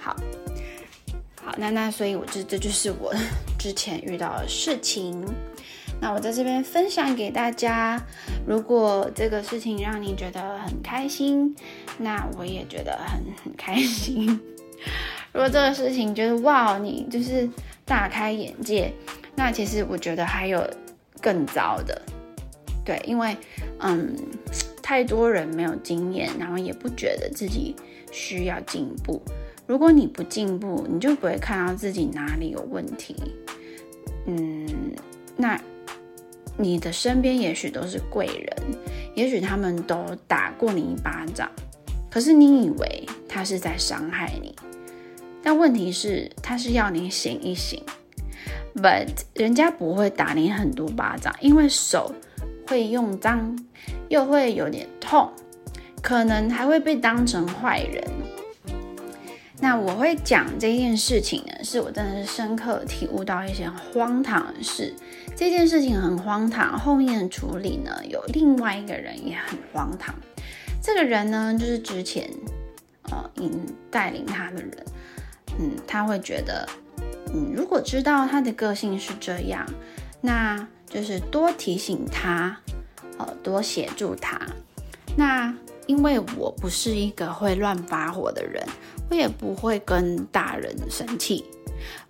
[0.00, 0.16] 好，
[1.44, 3.14] 好，那那所以，我这这就是我
[3.60, 5.22] 之前遇到的事情。
[5.98, 8.00] 那我在这边分享给大家，
[8.46, 11.56] 如果这个事情让你觉得很开心，
[11.98, 14.28] 那我也觉得很很开心。
[15.32, 17.48] 如果这个事情觉得哇，你就是
[17.84, 18.92] 大开眼界，
[19.34, 20.62] 那其实我觉得还有
[21.20, 22.00] 更糟的。
[22.84, 23.36] 对，因为
[23.80, 24.14] 嗯，
[24.82, 27.74] 太多人没有经验，然后也不觉得自己
[28.12, 29.20] 需要进步。
[29.66, 33.16] 如果你不进步，你就不会看到自己哪里有问题。
[34.26, 34.94] 嗯，
[35.36, 35.58] 那。
[36.58, 38.78] 你的身边也许都是贵人，
[39.14, 41.50] 也许他们都打过你一巴掌，
[42.10, 44.54] 可是你以为他是在伤害你，
[45.42, 47.82] 但问题是他是要你醒一醒。
[48.74, 52.14] But 人家不会打你很多巴掌，因为手
[52.66, 53.58] 会用脏，
[54.08, 55.32] 又会有点痛，
[56.02, 58.04] 可能还会被当成坏人。
[59.58, 64.94] 那我会讲这件事情呢，是我真的是深刻体悟到一些荒唐的事。
[65.36, 70.14] 这件事情很荒唐，后面的处理呢，有另外一个人也很荒唐。
[70.82, 72.26] 这个人呢，就是之前
[73.10, 73.52] 呃引
[73.90, 74.86] 带领他的人，
[75.58, 76.66] 嗯，他会觉得，
[77.34, 79.66] 嗯，如果知道他的个性是这样，
[80.22, 82.58] 那就是多提醒他，
[83.18, 84.40] 呃，多协助他。
[85.18, 85.54] 那
[85.86, 88.66] 因为我不是一个会乱发火的人，
[89.10, 91.44] 我也不会跟大人生气，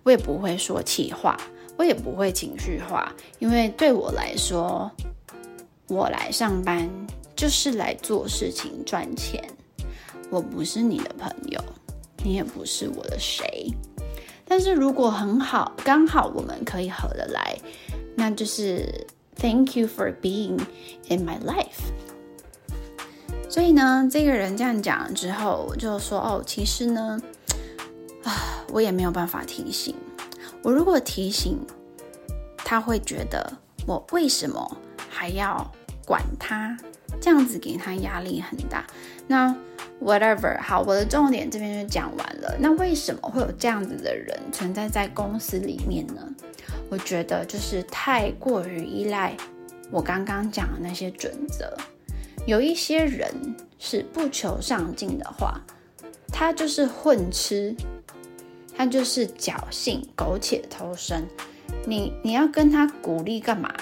[0.03, 1.37] 我也不会说气话，
[1.77, 3.13] 我也不会情绪化。
[3.39, 4.91] 因为对我来说，
[5.87, 6.89] 我来上班
[7.35, 9.43] 就是来做事情赚钱，
[10.29, 11.63] 我不是你的朋友，
[12.23, 13.71] 你也不是我的谁。
[14.49, 17.57] 但是如果很好，刚好我们可以合得来，
[18.15, 19.05] 那就是
[19.35, 20.59] Thank you for being
[21.09, 21.91] in my life。
[23.49, 27.21] 所以呢，这个人这样讲之后，我就说哦，其实呢，
[28.23, 29.93] 啊，我也没有办法提醒。
[30.67, 31.57] 我如果提醒，
[32.57, 33.53] 他会觉得
[33.85, 35.65] 我为什么还要
[36.05, 36.77] 管他？
[37.21, 38.85] 这样子给他压力很大。
[39.27, 39.55] 那
[40.01, 42.53] whatever，好，我的重点这边就讲完了。
[42.59, 46.21] 那为什么会有这样子的人存在在公司里面呢？
[46.89, 49.37] 我觉得就是太过于依赖
[49.89, 51.77] 我刚刚讲的那些准则。
[52.45, 55.61] 有一些人是不求上进的话，
[56.27, 57.73] 他就是混吃，
[58.77, 61.27] 他就是侥幸苟且偷生。
[61.85, 63.73] 你你要跟他鼓励干嘛？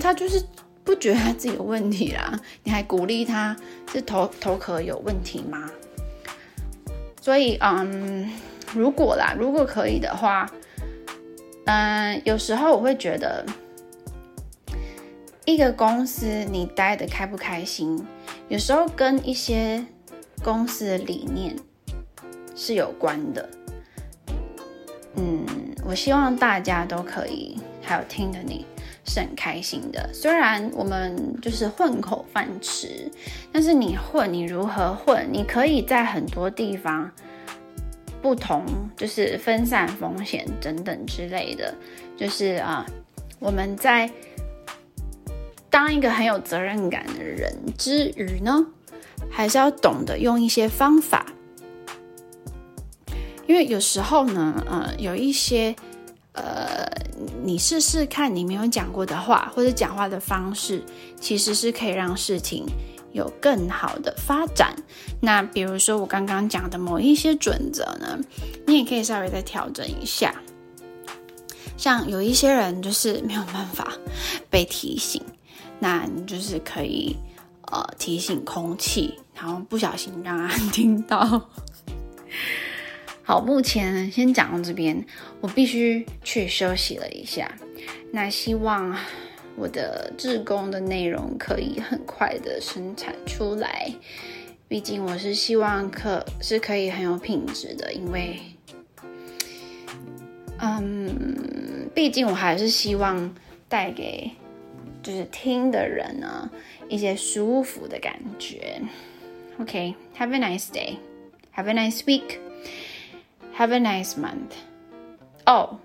[0.00, 0.42] 他就是
[0.84, 3.56] 不觉得他自己有问题啦，你还鼓励他
[3.92, 5.68] 是头头壳有问题吗？
[7.20, 8.30] 所以嗯，
[8.72, 10.48] 如果啦，如果可以的话，
[11.64, 13.44] 嗯，有时候我会觉得。
[15.48, 18.04] 一个公司你待的开不开心，
[18.48, 19.86] 有时候跟一些
[20.42, 21.54] 公司的理念
[22.56, 23.48] 是有关的。
[25.86, 28.66] 我希望大家都可以，还有听的你
[29.04, 30.10] 是很开心的。
[30.12, 33.10] 虽然我们就是混口饭吃，
[33.52, 35.28] 但是你混，你如何混？
[35.30, 37.10] 你可以在很多地方
[38.20, 38.64] 不同，
[38.96, 41.74] 就是分散风险等等之类的。
[42.16, 42.84] 就是啊，
[43.38, 44.10] 我们在。
[45.68, 48.66] 当一个很有责任感的人之余呢，
[49.28, 51.26] 还是要懂得用一些方法，
[53.46, 55.74] 因为有时候呢，呃，有一些，
[56.32, 56.86] 呃，
[57.42, 60.82] 你试试看你没有讲过的话，或者讲话的方式，
[61.20, 62.66] 其实是可以让事情
[63.12, 64.74] 有更好的发展。
[65.20, 68.18] 那比如说我刚刚讲的某一些准则呢，
[68.66, 70.34] 你也可以稍微再调整一下。
[71.76, 73.92] 像有一些人就是没有办法
[74.48, 75.22] 被提醒。
[75.78, 77.14] 那你就是可以，
[77.70, 81.50] 呃，提醒空气，然后不小心让他听到。
[83.28, 85.04] 好，目前先讲到这边，
[85.40, 87.50] 我必须去休息了一下。
[88.12, 88.96] 那希望
[89.56, 93.92] 我的志工的内容可以很快的生产出来，
[94.68, 98.38] 毕竟我是希望可是可以很有品质的，因为，
[100.58, 103.34] 嗯，毕竟我还是希望
[103.68, 104.30] 带给。
[105.02, 106.50] 就是听的人呢，
[106.88, 108.80] 一些舒服的感觉。
[109.60, 112.38] OK，Have a nice day，Have a nice week
[113.56, 114.52] Have a nice month。
[115.46, 115.78] 哦，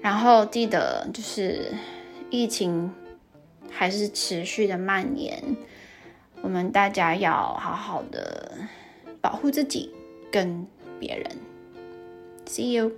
[0.00, 1.72] 然后记得就是
[2.30, 2.92] 疫情
[3.70, 5.56] 还是持续的蔓延，
[6.42, 8.58] 我们大家要好好的
[9.20, 9.94] 保护自己
[10.32, 10.66] 跟
[10.98, 11.30] 别人。
[12.46, 12.92] See you。